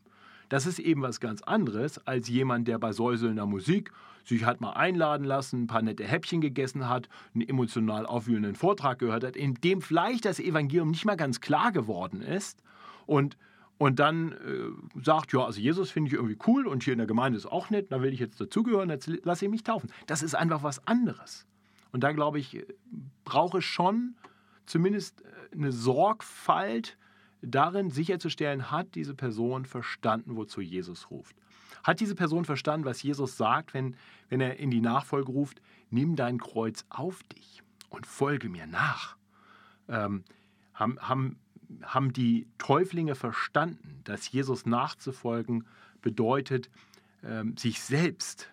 Das 0.53 0.67
ist 0.67 0.77
eben 0.77 1.01
was 1.01 1.19
ganz 1.19 1.41
anderes 1.41 1.97
als 2.05 2.27
jemand, 2.29 2.67
der 2.67 2.77
bei 2.77 2.91
säuselnder 2.91 3.47
Musik 3.47 3.91
sich 4.23 4.45
hat 4.45 4.61
mal 4.61 4.73
einladen 4.73 5.23
lassen, 5.23 5.63
ein 5.63 5.67
paar 5.67 5.81
nette 5.81 6.03
Häppchen 6.03 6.41
gegessen 6.41 6.87
hat, 6.87 7.09
einen 7.33 7.49
emotional 7.49 8.05
aufwühlenden 8.05 8.53
Vortrag 8.53 8.99
gehört 8.99 9.23
hat, 9.23 9.35
in 9.35 9.55
dem 9.55 9.81
vielleicht 9.81 10.25
das 10.25 10.39
Evangelium 10.39 10.91
nicht 10.91 11.05
mal 11.05 11.17
ganz 11.17 11.41
klar 11.41 11.71
geworden 11.71 12.21
ist 12.21 12.61
und 13.07 13.35
und 13.79 13.97
dann 13.97 14.33
äh, 14.33 15.01
sagt, 15.03 15.33
ja, 15.33 15.43
also 15.43 15.59
Jesus 15.59 15.89
finde 15.89 16.09
ich 16.09 16.13
irgendwie 16.13 16.37
cool 16.45 16.67
und 16.67 16.83
hier 16.83 16.93
in 16.93 16.99
der 16.99 17.07
Gemeinde 17.07 17.35
ist 17.35 17.47
auch 17.47 17.71
nett, 17.71 17.91
da 17.91 18.03
will 18.03 18.13
ich 18.13 18.19
jetzt 18.19 18.39
dazugehören, 18.39 18.91
jetzt 18.91 19.07
lasse 19.23 19.45
ich 19.45 19.51
mich 19.51 19.63
taufen. 19.63 19.89
Das 20.05 20.21
ist 20.21 20.35
einfach 20.35 20.61
was 20.61 20.87
anderes. 20.87 21.47
Und 21.91 22.03
da 22.03 22.11
glaube 22.11 22.37
ich, 22.37 22.63
brauche 23.25 23.63
schon 23.63 24.13
zumindest 24.67 25.21
äh, 25.21 25.55
eine 25.55 25.71
Sorgfalt 25.71 26.95
darin 27.43 27.89
sicherzustellen, 27.89 28.71
hat 28.71 28.95
diese 28.95 29.13
Person 29.13 29.65
verstanden, 29.65 30.35
wozu 30.35 30.61
Jesus 30.61 31.11
ruft. 31.11 31.35
Hat 31.83 31.99
diese 31.99 32.15
Person 32.15 32.45
verstanden, 32.45 32.85
was 32.85 33.03
Jesus 33.03 33.37
sagt, 33.37 33.73
wenn, 33.73 33.95
wenn 34.29 34.39
er 34.39 34.57
in 34.57 34.71
die 34.71 34.81
Nachfolge 34.81 35.31
ruft, 35.31 35.61
nimm 35.89 36.15
dein 36.15 36.39
Kreuz 36.39 36.85
auf 36.89 37.21
dich 37.23 37.61
und 37.89 38.07
folge 38.07 38.49
mir 38.49 38.65
nach? 38.65 39.17
Ähm, 39.89 40.23
haben, 40.73 40.97
haben, 41.01 41.37
haben 41.81 42.13
die 42.13 42.47
Täuflinge 42.57 43.15
verstanden, 43.15 43.99
dass 44.05 44.31
Jesus 44.31 44.65
nachzufolgen 44.65 45.65
bedeutet, 46.01 46.69
ähm, 47.23 47.57
sich 47.57 47.81
selbst 47.81 48.49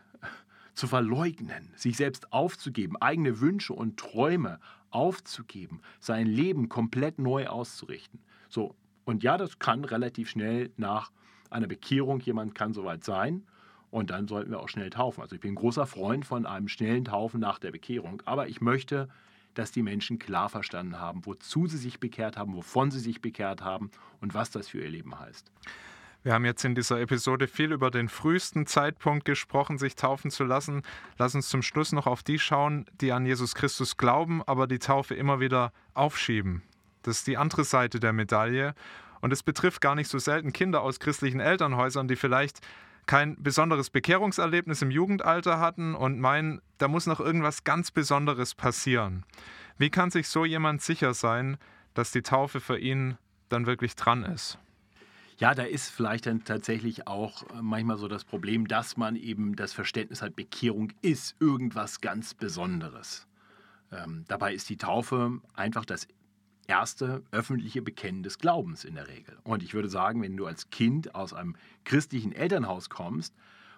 zu 0.74 0.86
verleugnen, 0.88 1.72
sich 1.76 1.96
selbst 1.96 2.32
aufzugeben, 2.32 2.96
eigene 2.96 3.40
Wünsche 3.40 3.74
und 3.74 3.98
Träume 3.98 4.58
aufzugeben, 4.90 5.82
sein 6.00 6.26
Leben 6.26 6.68
komplett 6.68 7.18
neu 7.18 7.46
auszurichten. 7.46 8.20
So, 8.48 8.74
und 9.04 9.22
ja, 9.22 9.36
das 9.36 9.58
kann 9.58 9.84
relativ 9.84 10.28
schnell 10.28 10.70
nach 10.76 11.10
einer 11.50 11.66
Bekehrung, 11.66 12.20
jemand 12.20 12.54
kann 12.54 12.72
soweit 12.72 13.04
sein. 13.04 13.44
Und 13.90 14.10
dann 14.10 14.28
sollten 14.28 14.52
wir 14.52 14.60
auch 14.60 14.68
schnell 14.68 14.90
taufen. 14.90 15.20
Also 15.20 15.34
ich 15.34 15.40
bin 15.40 15.52
ein 15.52 15.56
großer 15.56 15.84
Freund 15.84 16.24
von 16.24 16.46
einem 16.46 16.68
schnellen 16.68 17.04
Taufen 17.04 17.40
nach 17.40 17.58
der 17.58 17.72
Bekehrung. 17.72 18.22
Aber 18.24 18.46
ich 18.46 18.60
möchte, 18.60 19.08
dass 19.54 19.72
die 19.72 19.82
Menschen 19.82 20.20
klar 20.20 20.48
verstanden 20.48 21.00
haben, 21.00 21.26
wozu 21.26 21.66
sie 21.66 21.76
sich 21.76 21.98
bekehrt 21.98 22.36
haben, 22.36 22.54
wovon 22.54 22.92
sie 22.92 23.00
sich 23.00 23.20
bekehrt 23.20 23.62
haben 23.62 23.90
und 24.20 24.32
was 24.32 24.50
das 24.50 24.68
für 24.68 24.80
ihr 24.80 24.90
Leben 24.90 25.18
heißt. 25.18 25.50
Wir 26.22 26.34
haben 26.34 26.44
jetzt 26.44 26.64
in 26.64 26.74
dieser 26.74 27.00
Episode 27.00 27.48
viel 27.48 27.72
über 27.72 27.90
den 27.90 28.10
frühesten 28.10 28.66
Zeitpunkt 28.66 29.24
gesprochen, 29.24 29.78
sich 29.78 29.96
taufen 29.96 30.30
zu 30.30 30.44
lassen. 30.44 30.82
Lass 31.18 31.34
uns 31.34 31.48
zum 31.48 31.62
Schluss 31.62 31.92
noch 31.92 32.06
auf 32.06 32.22
die 32.22 32.38
schauen, 32.38 32.84
die 33.00 33.10
an 33.10 33.24
Jesus 33.24 33.54
Christus 33.54 33.96
glauben, 33.96 34.42
aber 34.42 34.66
die 34.66 34.78
Taufe 34.78 35.14
immer 35.14 35.40
wieder 35.40 35.72
aufschieben. 35.94 36.62
Das 37.02 37.18
ist 37.18 37.26
die 37.26 37.36
andere 37.36 37.64
Seite 37.64 38.00
der 38.00 38.12
Medaille. 38.12 38.74
Und 39.20 39.32
es 39.32 39.42
betrifft 39.42 39.80
gar 39.80 39.94
nicht 39.94 40.08
so 40.08 40.18
selten 40.18 40.52
Kinder 40.52 40.82
aus 40.82 41.00
christlichen 41.00 41.40
Elternhäusern, 41.40 42.08
die 42.08 42.16
vielleicht 42.16 42.60
kein 43.06 43.42
besonderes 43.42 43.90
Bekehrungserlebnis 43.90 44.82
im 44.82 44.90
Jugendalter 44.90 45.58
hatten 45.58 45.94
und 45.94 46.20
meinen, 46.20 46.60
da 46.78 46.88
muss 46.88 47.06
noch 47.06 47.20
irgendwas 47.20 47.64
ganz 47.64 47.90
Besonderes 47.90 48.54
passieren. 48.54 49.24
Wie 49.78 49.90
kann 49.90 50.10
sich 50.10 50.28
so 50.28 50.44
jemand 50.44 50.82
sicher 50.82 51.14
sein, 51.14 51.58
dass 51.94 52.12
die 52.12 52.22
Taufe 52.22 52.60
für 52.60 52.78
ihn 52.78 53.18
dann 53.48 53.66
wirklich 53.66 53.96
dran 53.96 54.22
ist? 54.22 54.58
Ja, 55.38 55.54
da 55.54 55.62
ist 55.62 55.88
vielleicht 55.88 56.26
dann 56.26 56.44
tatsächlich 56.44 57.06
auch 57.06 57.44
manchmal 57.60 57.96
so 57.96 58.08
das 58.08 58.24
Problem, 58.24 58.68
dass 58.68 58.98
man 58.98 59.16
eben 59.16 59.56
das 59.56 59.72
Verständnis 59.72 60.20
hat, 60.20 60.36
Bekehrung 60.36 60.92
ist 61.00 61.34
irgendwas 61.40 62.02
ganz 62.02 62.34
Besonderes. 62.34 63.26
Ähm, 63.90 64.24
dabei 64.28 64.54
ist 64.54 64.68
die 64.68 64.76
Taufe 64.76 65.40
einfach 65.54 65.86
das 65.86 66.06
erste 66.66 67.22
öffentliche 67.30 67.82
Bekennen 67.82 68.22
des 68.22 68.38
Glaubens 68.38 68.84
in 68.84 68.94
der 68.94 69.08
Regel. 69.08 69.36
Und 69.44 69.62
ich 69.62 69.74
würde 69.74 69.88
sagen, 69.88 70.22
wenn 70.22 70.36
du 70.36 70.46
als 70.46 70.70
Kind 70.70 71.14
aus 71.14 71.32
einem 71.32 71.56
christlichen 71.84 72.32
Elternhaus 72.32 72.90
kommst 72.90 73.34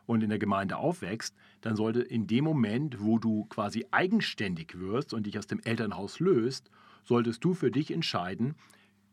und 0.07 0.23
in 0.23 0.29
der 0.29 0.39
Gemeinde 0.39 0.77
aufwächst, 0.77 1.35
dann 1.61 1.77
sollte 1.77 2.01
in 2.01 2.27
dem 2.27 2.45
Moment, 2.45 3.01
wo 3.01 3.19
du 3.19 3.45
quasi 3.47 3.87
eigenständig 3.91 4.79
wirst 4.79 5.15
und 5.15 5.27
dich 5.27 5.39
aus 5.39 5.47
dem 5.47 5.61
Elternhaus 5.61 6.21
löst, 6.21 6.71
solltest 7.05 7.43
du 7.45 7.55
für 7.55 7.71
dich 7.71 7.91
entscheiden, 7.91 8.55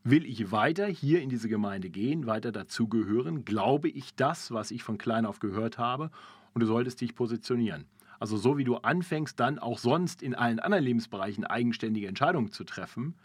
will 0.04 0.26
ich 0.26 0.52
weiter 0.52 0.88
hier 0.88 1.22
in 1.22 1.30
diese 1.30 1.50
Gemeinde 1.50 1.90
gehen, 1.90 2.26
weiter 2.26 2.52
dazugehören, 2.52 3.46
glaube 3.46 3.90
ich 3.90 4.16
das, 4.16 4.52
was 4.52 4.72
ich 4.72 4.84
von 4.84 4.98
klein 4.98 5.26
auf 5.26 5.40
gehört 5.40 5.78
habe, 5.78 6.12
und 6.54 6.62
du 6.62 6.66
solltest 6.66 7.02
dich 7.02 7.16
positionieren. 7.16 7.86
Also 8.20 8.36
so 8.38 8.58
wie 8.58 8.64
du 8.64 8.78
anfängst, 8.78 9.40
dann 9.40 9.60
auch 9.60 9.78
sonst 9.78 10.22
in 10.22 10.36
allen 10.36 10.60
anderen 10.60 10.84
Lebensbereichen 10.84 11.46
eigenständige 11.46 12.08
Entscheidungen 12.08 12.52
zu 12.52 12.64
treffen, 12.64 13.16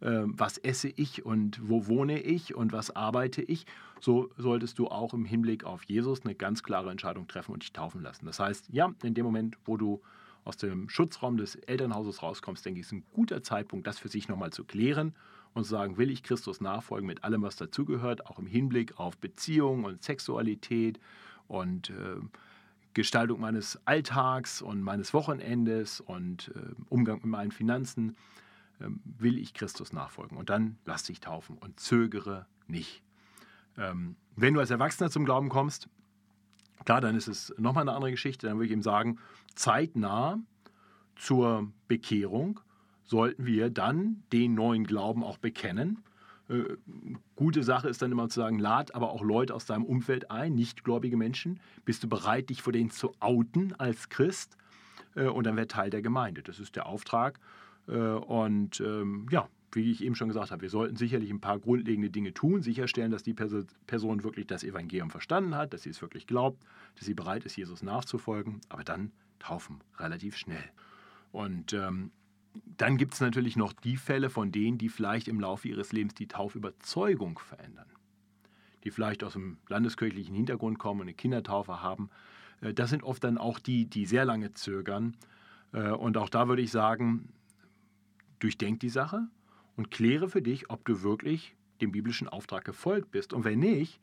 was 0.00 0.58
esse 0.58 0.88
ich 0.88 1.24
und 1.24 1.58
wo 1.62 1.86
wohne 1.86 2.20
ich 2.20 2.54
und 2.54 2.72
was 2.72 2.94
arbeite 2.94 3.40
ich, 3.42 3.66
so 4.00 4.30
solltest 4.36 4.78
du 4.78 4.88
auch 4.88 5.14
im 5.14 5.24
Hinblick 5.24 5.64
auf 5.64 5.84
Jesus 5.84 6.24
eine 6.24 6.34
ganz 6.34 6.62
klare 6.62 6.90
Entscheidung 6.90 7.28
treffen 7.28 7.52
und 7.52 7.62
dich 7.62 7.72
taufen 7.72 8.02
lassen. 8.02 8.26
Das 8.26 8.38
heißt, 8.38 8.68
ja, 8.70 8.92
in 9.02 9.14
dem 9.14 9.24
Moment, 9.24 9.56
wo 9.64 9.76
du 9.76 10.02
aus 10.44 10.56
dem 10.56 10.88
Schutzraum 10.88 11.36
des 11.36 11.56
Elternhauses 11.56 12.22
rauskommst, 12.22 12.64
denke 12.64 12.80
ich, 12.80 12.86
ist 12.86 12.92
ein 12.92 13.04
guter 13.12 13.42
Zeitpunkt, 13.42 13.86
das 13.86 13.98
für 13.98 14.08
sich 14.08 14.28
nochmal 14.28 14.52
zu 14.52 14.64
klären 14.64 15.14
und 15.54 15.64
zu 15.64 15.70
sagen, 15.70 15.96
will 15.96 16.10
ich 16.10 16.22
Christus 16.22 16.60
nachfolgen 16.60 17.06
mit 17.06 17.24
allem, 17.24 17.42
was 17.42 17.56
dazugehört, 17.56 18.26
auch 18.26 18.38
im 18.38 18.46
Hinblick 18.46 19.00
auf 19.00 19.16
Beziehung 19.18 19.84
und 19.84 20.02
Sexualität 20.04 21.00
und 21.48 21.90
äh, 21.90 22.20
Gestaltung 22.94 23.40
meines 23.40 23.80
Alltags 23.86 24.62
und 24.62 24.82
meines 24.82 25.12
Wochenendes 25.12 26.00
und 26.00 26.52
äh, 26.54 26.74
Umgang 26.88 27.16
mit 27.16 27.26
meinen 27.26 27.50
Finanzen. 27.50 28.16
Ähm, 28.80 29.00
will 29.04 29.38
ich 29.38 29.54
Christus 29.54 29.92
nachfolgen. 29.92 30.36
Und 30.36 30.50
dann 30.50 30.78
lass 30.84 31.04
dich 31.04 31.20
taufen 31.20 31.56
und 31.58 31.80
zögere 31.80 32.46
nicht. 32.66 33.02
Ähm, 33.78 34.16
wenn 34.34 34.54
du 34.54 34.60
als 34.60 34.70
Erwachsener 34.70 35.10
zum 35.10 35.24
Glauben 35.24 35.48
kommst, 35.48 35.88
klar, 36.84 37.00
dann 37.00 37.16
ist 37.16 37.28
es 37.28 37.54
nochmal 37.58 37.82
eine 37.82 37.94
andere 37.94 38.10
Geschichte. 38.10 38.46
Dann 38.46 38.56
würde 38.56 38.66
ich 38.66 38.72
ihm 38.72 38.82
sagen, 38.82 39.18
zeitnah 39.54 40.38
zur 41.14 41.72
Bekehrung 41.88 42.60
sollten 43.04 43.46
wir 43.46 43.70
dann 43.70 44.22
den 44.32 44.54
neuen 44.54 44.84
Glauben 44.84 45.24
auch 45.24 45.38
bekennen. 45.38 46.02
Äh, 46.48 46.76
gute 47.34 47.62
Sache 47.62 47.88
ist 47.88 48.02
dann 48.02 48.12
immer 48.12 48.28
zu 48.28 48.40
sagen, 48.40 48.58
lad 48.58 48.94
aber 48.94 49.10
auch 49.10 49.22
Leute 49.22 49.54
aus 49.54 49.64
deinem 49.64 49.84
Umfeld 49.84 50.30
ein, 50.30 50.54
nichtgläubige 50.54 51.16
Menschen. 51.16 51.60
Bist 51.84 52.04
du 52.04 52.08
bereit, 52.08 52.50
dich 52.50 52.62
vor 52.62 52.72
denen 52.72 52.90
zu 52.90 53.12
outen 53.20 53.74
als 53.78 54.08
Christ? 54.10 54.56
Äh, 55.14 55.28
und 55.28 55.44
dann 55.44 55.56
wird 55.56 55.70
Teil 55.70 55.90
der 55.90 56.02
Gemeinde. 56.02 56.42
Das 56.42 56.60
ist 56.60 56.76
der 56.76 56.86
Auftrag. 56.86 57.40
Äh, 57.88 57.92
und 57.92 58.80
ähm, 58.80 59.26
ja, 59.30 59.48
wie 59.72 59.90
ich 59.90 60.02
eben 60.02 60.14
schon 60.14 60.28
gesagt 60.28 60.50
habe, 60.50 60.62
wir 60.62 60.70
sollten 60.70 60.96
sicherlich 60.96 61.30
ein 61.30 61.40
paar 61.40 61.58
grundlegende 61.58 62.10
Dinge 62.10 62.32
tun, 62.32 62.62
sicherstellen, 62.62 63.10
dass 63.10 63.22
die 63.22 63.34
Person 63.34 64.24
wirklich 64.24 64.46
das 64.46 64.64
Evangelium 64.64 65.10
verstanden 65.10 65.54
hat, 65.54 65.74
dass 65.74 65.82
sie 65.82 65.90
es 65.90 66.00
wirklich 66.00 66.26
glaubt, 66.26 66.64
dass 66.96 67.06
sie 67.06 67.14
bereit 67.14 67.44
ist, 67.44 67.56
Jesus 67.56 67.82
nachzufolgen, 67.82 68.60
aber 68.68 68.84
dann 68.84 69.12
taufen 69.38 69.80
relativ 69.98 70.36
schnell. 70.36 70.64
Und 71.30 71.72
ähm, 71.74 72.10
dann 72.78 72.96
gibt 72.96 73.14
es 73.14 73.20
natürlich 73.20 73.56
noch 73.56 73.72
die 73.74 73.96
Fälle 73.96 74.30
von 74.30 74.50
denen, 74.50 74.78
die 74.78 74.88
vielleicht 74.88 75.28
im 75.28 75.40
Laufe 75.40 75.68
ihres 75.68 75.92
Lebens 75.92 76.14
die 76.14 76.26
Taufüberzeugung 76.26 77.38
verändern, 77.38 77.90
die 78.84 78.90
vielleicht 78.90 79.22
aus 79.22 79.36
einem 79.36 79.58
landeskirchlichen 79.68 80.34
Hintergrund 80.34 80.78
kommen 80.78 81.00
und 81.00 81.06
eine 81.06 81.14
Kindertaufe 81.14 81.82
haben. 81.82 82.08
Äh, 82.62 82.72
das 82.72 82.90
sind 82.90 83.02
oft 83.02 83.22
dann 83.24 83.36
auch 83.36 83.58
die, 83.58 83.84
die 83.84 84.06
sehr 84.06 84.24
lange 84.24 84.52
zögern. 84.54 85.16
Äh, 85.72 85.90
und 85.90 86.16
auch 86.16 86.30
da 86.30 86.48
würde 86.48 86.62
ich 86.62 86.70
sagen, 86.70 87.28
durchdenk 88.38 88.80
die 88.80 88.88
Sache 88.88 89.28
und 89.76 89.90
kläre 89.90 90.28
für 90.28 90.42
dich, 90.42 90.70
ob 90.70 90.84
du 90.84 91.02
wirklich 91.02 91.56
dem 91.80 91.92
biblischen 91.92 92.28
Auftrag 92.28 92.64
gefolgt 92.64 93.10
bist. 93.10 93.32
Und 93.32 93.44
wenn 93.44 93.58
nicht, 93.58 94.00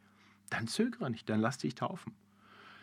dann 0.50 0.67
zögere 0.67 1.10
nicht, 1.10 1.30
dann 1.30 1.39
lass 1.39 1.58
dich 1.58 1.76
taufen. 1.76 2.13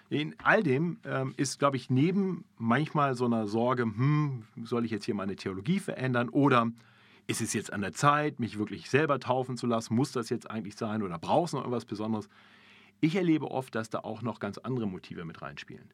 In 0.08 0.34
all 0.42 0.62
dem 0.62 0.98
ähm, 1.04 1.34
ist, 1.36 1.60
glaube 1.60 1.76
ich, 1.76 1.88
neben 1.88 2.44
manchmal 2.56 3.14
so 3.14 3.26
einer 3.26 3.46
Sorge, 3.46 3.84
hm, 3.84 4.44
soll 4.64 4.84
ich 4.84 4.90
jetzt 4.90 5.04
hier 5.04 5.14
meine 5.14 5.36
Theologie 5.36 5.78
verändern 5.78 6.28
oder 6.28 6.72
ist 7.28 7.40
es 7.40 7.52
jetzt 7.52 7.72
an 7.72 7.80
der 7.80 7.92
Zeit, 7.92 8.40
mich 8.40 8.58
wirklich 8.58 8.90
selber 8.90 9.20
taufen 9.20 9.56
zu 9.56 9.68
lassen? 9.68 9.94
Muss 9.94 10.10
das 10.10 10.28
jetzt 10.28 10.50
eigentlich 10.50 10.76
sein 10.76 11.02
oder 11.02 11.16
brauchst 11.16 11.52
du 11.52 11.58
noch 11.58 11.64
irgendwas 11.64 11.84
Besonderes? 11.84 12.28
Ich 13.00 13.14
erlebe 13.14 13.48
oft, 13.48 13.72
dass 13.76 13.88
da 13.88 14.00
auch 14.00 14.20
noch 14.22 14.40
ganz 14.40 14.58
andere 14.58 14.88
Motive 14.88 15.24
mit 15.24 15.40
reinspielen. 15.40 15.88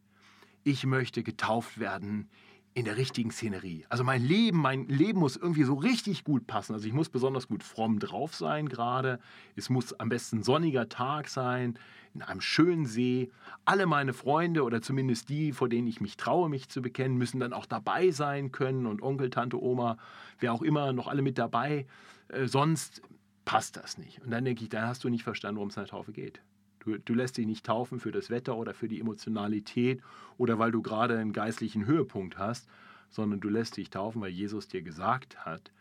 Ich 0.65 0.87
möchte 0.87 1.23
getauft 1.23 1.79
werden 1.79 2.31
in 2.77 2.85
der 2.85 2.99
richtigen 2.99 3.31
Szenerie. 3.31 3.87
Also 3.89 4.05
mein 4.05 4.23
Leben, 4.23 4.59
mein 4.59 4.87
Leben 4.87 5.19
muss 5.19 5.39
irgendwie 5.39 5.65
so 5.65 5.73
richtig 5.73 6.25
gut 6.25 6.47
passen. 6.47 6.75
Also 6.75 6.87
ich 6.87 6.93
muss 6.93 7.09
besonders 7.09 7.49
gut 7.49 7.63
fromm 7.63 7.99
drauf 7.99 8.35
sein 8.35 8.69
gerade. 8.69 9.19
Es 9.57 9.71
muss 9.71 9.95
am 9.95 10.11
besten 10.11 10.43
sonniger 10.43 10.91
Tag 10.91 11.29
sein, 11.29 11.79
in 12.13 12.21
einem 12.21 12.43
schönen 12.43 12.85
See. 12.85 13.31
Alle 13.65 13.87
meine 13.87 14.13
Freunde 14.13 14.63
oder 14.63 14.83
zumindest 14.83 15.31
die, 15.31 15.53
vor 15.53 15.71
denen 15.71 15.89
ich 15.89 16.03
mich 16.03 16.19
traue, 16.19 16.51
mich 16.51 16.69
zu 16.69 16.83
bekennen, 16.83 17.17
müssen 17.17 17.41
dann 17.41 17.55
auch 17.55 17.65
dabei 17.65 18.11
sein 18.11 18.53
können 18.53 18.85
und 18.85 19.01
Onkel, 19.01 19.31
Tante, 19.31 19.59
Oma, 19.59 19.97
wer 20.39 20.53
auch 20.53 20.61
immer, 20.61 20.93
noch 20.93 21.09
alle 21.09 21.23
mit 21.23 21.39
dabei. 21.39 21.87
Äh, 22.29 22.47
sonst 22.47 23.01
passt 23.47 23.79
das 23.79 23.97
nicht. 23.97 24.21
Und 24.21 24.31
dann 24.31 24.45
denke 24.45 24.63
ich, 24.65 24.69
dann 24.69 24.87
hast 24.87 25.03
du 25.03 25.09
nicht 25.09 25.25
verstanden, 25.25 25.57
worum 25.57 25.71
es 25.71 25.79
in 25.79 25.85
der 25.85 25.91
Taufe 25.91 26.13
geht. 26.13 26.43
Du, 26.87 27.01
du, 27.01 27.15
lässt 27.15 27.37
dich 27.37 27.47
nicht 27.47 27.67
taufen 27.67 27.99
für 27.99 28.13
das 28.13 28.31
Wetter 28.31 28.57
oder 28.57 28.73
für 28.73 28.87
die 28.87 29.01
Emotionalität 29.01 30.01
oder 30.39 30.61
weil 30.61 30.71
du 30.71 30.83
gerade 30.83 31.19
einen 31.19 31.33
geistlichen 31.33 31.85
Höhepunkt 31.85 32.39
hast, 32.39 32.69
sondern 33.11 33.41
du 33.41 33.49
lässt 33.49 33.77
dich 33.77 33.91
taufen, 33.91 34.23
weil 34.23 34.31
Jesus 34.31 34.69
dir 34.69 34.83
gesagt 34.83 35.45
hat, 35.45 35.73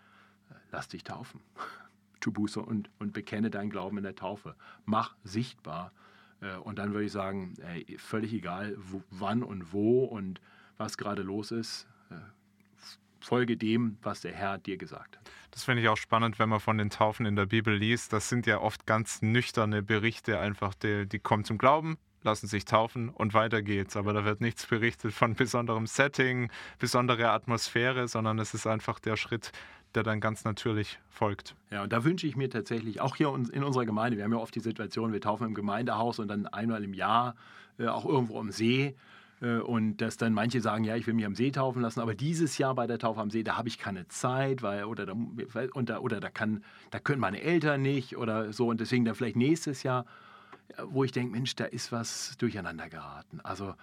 äh, 0.50 0.56
lass 0.72 0.88
dich 0.88 1.04
taufen. 1.04 1.42
Tu 2.22 2.32
Buße 2.32 2.60
und, 2.60 2.90
und 2.98 3.14
bekenne 3.14 3.52
deinen 3.52 3.70
Glauben 3.70 3.98
in 3.98 4.04
der 4.04 4.16
Taufe. 4.16 4.56
Mach 4.86 5.16
sichtbar. 5.24 5.92
Äh, 6.42 6.56
und 6.58 6.80
dann 6.80 6.94
würde 6.94 7.06
ich 7.06 7.12
sagen, 7.12 7.54
ey, 7.62 7.86
völlig 8.00 8.34
egal, 8.34 8.76
wann 9.12 9.44
und 9.44 9.74
wo 9.74 10.06
und 10.06 10.42
was 10.78 10.98
gerade 10.98 11.22
los 11.22 11.52
ist, 11.52 11.88
äh, 12.10 12.16
folge 13.26 13.58
dem, 13.58 13.98
was 14.02 14.22
der 14.22 14.34
Herr 14.34 14.58
dir 14.58 14.78
gesagt 14.78 15.18
hat. 15.18 15.32
Das 15.52 15.64
finde 15.64 15.82
ich 15.82 15.90
auch 15.90 15.98
spannend, 15.98 16.38
wenn 16.38 16.50
man 16.50 16.60
von 16.60 16.78
den 16.78 16.90
Taufen 16.90 17.26
in 17.26 17.36
der 17.36 17.46
Bibel 17.46 17.76
liest. 17.76 18.14
Das 18.14 18.30
sind 18.30 18.46
ja 18.46 18.60
oft 18.60 18.86
ganz 18.86 19.22
nüchterne 19.22 19.82
Berichte, 19.82 20.40
einfach 20.40 20.74
die, 20.76 21.08
die 21.08 21.20
kommen 21.20 21.44
zum 21.44 21.58
Glauben, 21.58 21.98
lassen 22.24 22.48
sich 22.48 22.66
taufen 22.66 23.10
und 23.10 23.34
weiter 23.34 23.62
geht's. 23.62 23.96
Aber 23.96 24.14
da 24.14 24.26
wird 24.26 24.42
nichts 24.42 24.66
berichtet 24.68 25.14
von 25.14 25.34
besonderem 25.34 25.88
Setting, 25.88 26.52
besonderer 26.78 27.32
Atmosphäre, 27.32 28.08
sondern 28.08 28.38
es 28.40 28.54
ist 28.54 28.68
einfach 28.68 29.00
der 29.00 29.16
Schritt, 29.16 29.52
der 29.96 30.04
dann 30.04 30.20
ganz 30.20 30.44
natürlich 30.44 31.00
folgt. 31.10 31.56
Ja, 31.72 31.84
und 31.84 31.94
da 31.94 32.04
wünsche 32.04 32.28
ich 32.28 32.36
mir 32.36 32.50
tatsächlich, 32.50 33.02
auch 33.02 33.16
hier 33.16 33.34
in 33.34 33.64
unserer 33.64 33.86
Gemeinde, 33.86 34.18
wir 34.18 34.26
haben 34.26 34.34
ja 34.34 34.40
oft 34.40 34.54
die 34.54 34.60
Situation, 34.60 35.14
wir 35.14 35.22
taufen 35.22 35.48
im 35.48 35.54
Gemeindehaus 35.54 36.20
und 36.20 36.28
dann 36.28 36.48
einmal 36.48 36.84
im 36.84 36.94
Jahr 36.94 37.36
äh, 37.80 37.88
auch 37.88 38.06
irgendwo 38.06 38.40
am 38.40 38.52
See. 38.52 38.96
Äh, 39.42 39.58
und 39.58 39.98
dass 39.98 40.18
dann 40.18 40.34
manche 40.34 40.62
sagen, 40.62 40.84
ja, 40.84 40.96
ich 40.96 41.08
will 41.08 41.14
mich 41.14 41.26
am 41.26 41.36
See 41.36 41.52
taufen 41.52 41.82
lassen, 41.82 42.00
aber 42.00 42.16
dieses 42.16 42.58
Jahr 42.58 42.76
bei 42.76 42.88
der 42.88 43.00
Taufe 43.00 43.20
am 43.20 43.30
See, 43.30 43.44
da 43.44 43.58
habe 43.58 43.68
ich 43.68 43.78
keine 43.78 44.08
Zeit, 44.08 44.62
weil, 44.62 44.86
oder, 44.86 45.06
da, 45.06 45.16
da, 45.84 46.00
oder 46.00 46.20
da, 46.20 46.30
kann, 46.30 46.64
da 46.92 47.00
können 47.00 47.20
meine 47.20 47.42
Eltern 47.42 47.82
nicht 47.82 48.18
oder 48.18 48.54
so 48.54 48.70
und 48.70 48.80
deswegen 48.80 49.06
dann 49.06 49.16
vielleicht 49.16 49.36
nächstes 49.36 49.84
Jahr, 49.84 50.06
äh, 50.70 50.84
wo 50.86 51.04
ich 51.04 51.12
denke, 51.12 51.32
Mensch, 51.32 51.56
da 51.56 51.66
ist 51.66 51.92
was 51.92 52.38
durcheinander 52.38 52.90
geraten. 52.90 53.42
Also 53.44 53.76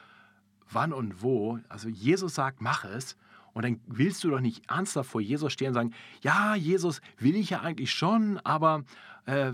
wann 0.70 0.92
und 0.92 1.22
wo, 1.22 1.58
also 1.68 1.88
Jesus 1.88 2.34
sagt, 2.34 2.60
mach 2.60 2.84
es. 2.84 3.16
Und 3.54 3.66
dann 3.66 3.80
willst 3.86 4.24
du 4.24 4.30
doch 4.30 4.40
nicht 4.40 4.70
ernsthaft 4.70 5.10
vor 5.10 5.20
Jesus 5.20 5.52
stehen 5.52 5.68
und 5.68 5.74
sagen, 5.74 5.94
ja, 6.22 6.54
Jesus, 6.54 7.02
will 7.18 7.36
ich 7.36 7.50
ja 7.50 7.60
eigentlich 7.60 7.92
schon, 7.92 8.38
aber 8.38 8.84
äh, 9.26 9.52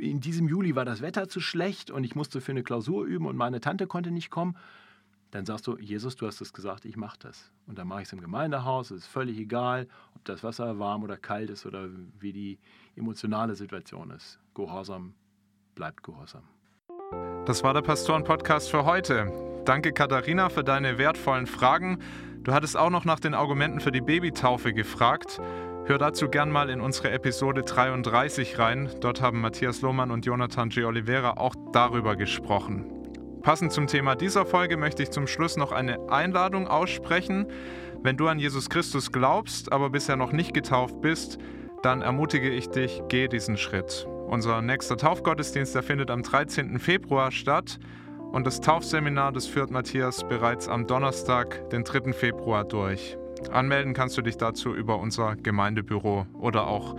in 0.00 0.20
diesem 0.20 0.48
Juli 0.48 0.74
war 0.74 0.86
das 0.86 1.02
Wetter 1.02 1.28
zu 1.28 1.40
schlecht 1.40 1.90
und 1.90 2.04
ich 2.04 2.14
musste 2.14 2.40
für 2.40 2.52
eine 2.52 2.62
Klausur 2.62 3.04
üben 3.04 3.26
und 3.26 3.36
meine 3.36 3.60
Tante 3.60 3.86
konnte 3.86 4.10
nicht 4.10 4.30
kommen 4.30 4.56
dann 5.30 5.44
sagst 5.44 5.66
du, 5.66 5.76
Jesus, 5.78 6.16
du 6.16 6.26
hast 6.26 6.40
es 6.40 6.52
gesagt, 6.52 6.84
ich 6.84 6.96
mache 6.96 7.18
das. 7.20 7.52
Und 7.66 7.78
dann 7.78 7.88
mache 7.88 8.02
ich 8.02 8.08
es 8.08 8.12
im 8.12 8.20
Gemeindehaus, 8.20 8.90
es 8.90 9.02
ist 9.02 9.06
völlig 9.06 9.38
egal, 9.38 9.88
ob 10.14 10.24
das 10.24 10.44
Wasser 10.44 10.78
warm 10.78 11.02
oder 11.02 11.16
kalt 11.16 11.50
ist 11.50 11.66
oder 11.66 11.88
wie 12.20 12.32
die 12.32 12.58
emotionale 12.94 13.54
Situation 13.54 14.10
ist. 14.10 14.38
Gehorsam 14.54 15.14
bleibt 15.74 16.02
Gehorsam. 16.02 16.42
Das 17.44 17.62
war 17.62 17.74
der 17.74 17.82
Pastoren-Podcast 17.82 18.70
für 18.70 18.84
heute. 18.84 19.30
Danke 19.64 19.92
Katharina 19.92 20.48
für 20.48 20.64
deine 20.64 20.98
wertvollen 20.98 21.46
Fragen. 21.46 22.00
Du 22.42 22.52
hattest 22.52 22.76
auch 22.76 22.90
noch 22.90 23.04
nach 23.04 23.20
den 23.20 23.34
Argumenten 23.34 23.80
für 23.80 23.92
die 23.92 24.00
Babytaufe 24.00 24.72
gefragt. 24.72 25.40
Hör 25.84 25.98
dazu 25.98 26.28
gern 26.28 26.50
mal 26.50 26.70
in 26.70 26.80
unsere 26.80 27.10
Episode 27.10 27.62
33 27.62 28.58
rein. 28.58 28.90
Dort 29.00 29.22
haben 29.22 29.40
Matthias 29.40 29.82
Lohmann 29.82 30.10
und 30.10 30.26
Jonathan 30.26 30.68
G. 30.68 30.84
Oliveira 30.84 31.36
auch 31.36 31.54
darüber 31.72 32.16
gesprochen. 32.16 32.95
Passend 33.46 33.70
zum 33.70 33.86
Thema 33.86 34.16
dieser 34.16 34.44
Folge 34.44 34.76
möchte 34.76 35.04
ich 35.04 35.12
zum 35.12 35.28
Schluss 35.28 35.56
noch 35.56 35.70
eine 35.70 36.10
Einladung 36.10 36.66
aussprechen. 36.66 37.46
Wenn 38.02 38.16
du 38.16 38.26
an 38.26 38.40
Jesus 38.40 38.68
Christus 38.68 39.12
glaubst, 39.12 39.70
aber 39.70 39.88
bisher 39.88 40.16
noch 40.16 40.32
nicht 40.32 40.52
getauft 40.52 41.00
bist, 41.00 41.38
dann 41.80 42.02
ermutige 42.02 42.50
ich 42.50 42.70
dich, 42.70 43.02
geh 43.08 43.28
diesen 43.28 43.56
Schritt. 43.56 44.04
Unser 44.26 44.62
nächster 44.62 44.96
Taufgottesdienst, 44.96 45.76
der 45.76 45.84
findet 45.84 46.10
am 46.10 46.24
13. 46.24 46.80
Februar 46.80 47.30
statt 47.30 47.78
und 48.32 48.48
das 48.48 48.60
Taufseminar, 48.60 49.30
das 49.30 49.46
führt 49.46 49.70
Matthias 49.70 50.26
bereits 50.28 50.66
am 50.66 50.88
Donnerstag, 50.88 51.70
den 51.70 51.84
3. 51.84 52.14
Februar 52.14 52.64
durch. 52.64 53.16
Anmelden 53.52 53.94
kannst 53.94 54.18
du 54.18 54.22
dich 54.22 54.38
dazu 54.38 54.74
über 54.74 54.98
unser 54.98 55.36
Gemeindebüro 55.36 56.26
oder 56.32 56.66
auch 56.66 56.96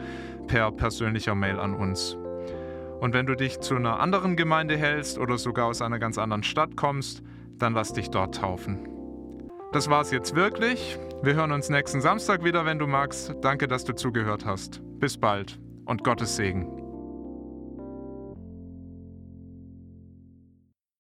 per 0.48 0.72
persönlicher 0.72 1.36
Mail 1.36 1.60
an 1.60 1.74
uns. 1.74 2.18
Und 3.00 3.14
wenn 3.14 3.26
du 3.26 3.36
dich 3.36 3.60
zu 3.60 3.76
einer 3.76 4.00
anderen 4.00 4.36
Gemeinde 4.36 4.78
hältst 4.78 5.18
oder 5.18 5.38
sogar 5.38 5.68
aus 5.68 5.82
einer 5.82 6.00
ganz 6.00 6.18
anderen 6.18 6.44
Stadt 6.44 6.76
kommst, 6.76 7.22
dann 7.58 7.74
lass 7.74 7.94
dich 7.94 8.10
dort 8.10 8.36
taufen. 8.36 8.88
Das 9.74 9.90
war's 9.90 10.12
jetzt 10.12 10.36
wirklich. 10.36 10.98
Wir 11.22 11.36
hören 11.36 11.52
uns 11.52 11.70
nächsten 11.70 12.02
Samstag 12.02 12.44
wieder, 12.44 12.66
wenn 12.66 12.80
du 12.80 12.88
magst. 12.88 13.36
Danke, 13.42 13.68
dass 13.68 13.84
du 13.84 13.94
zugehört 13.94 14.46
hast. 14.46 14.82
Bis 15.00 15.18
bald 15.18 15.60
und 15.86 16.04
Gottes 16.04 16.36
Segen. 16.36 16.87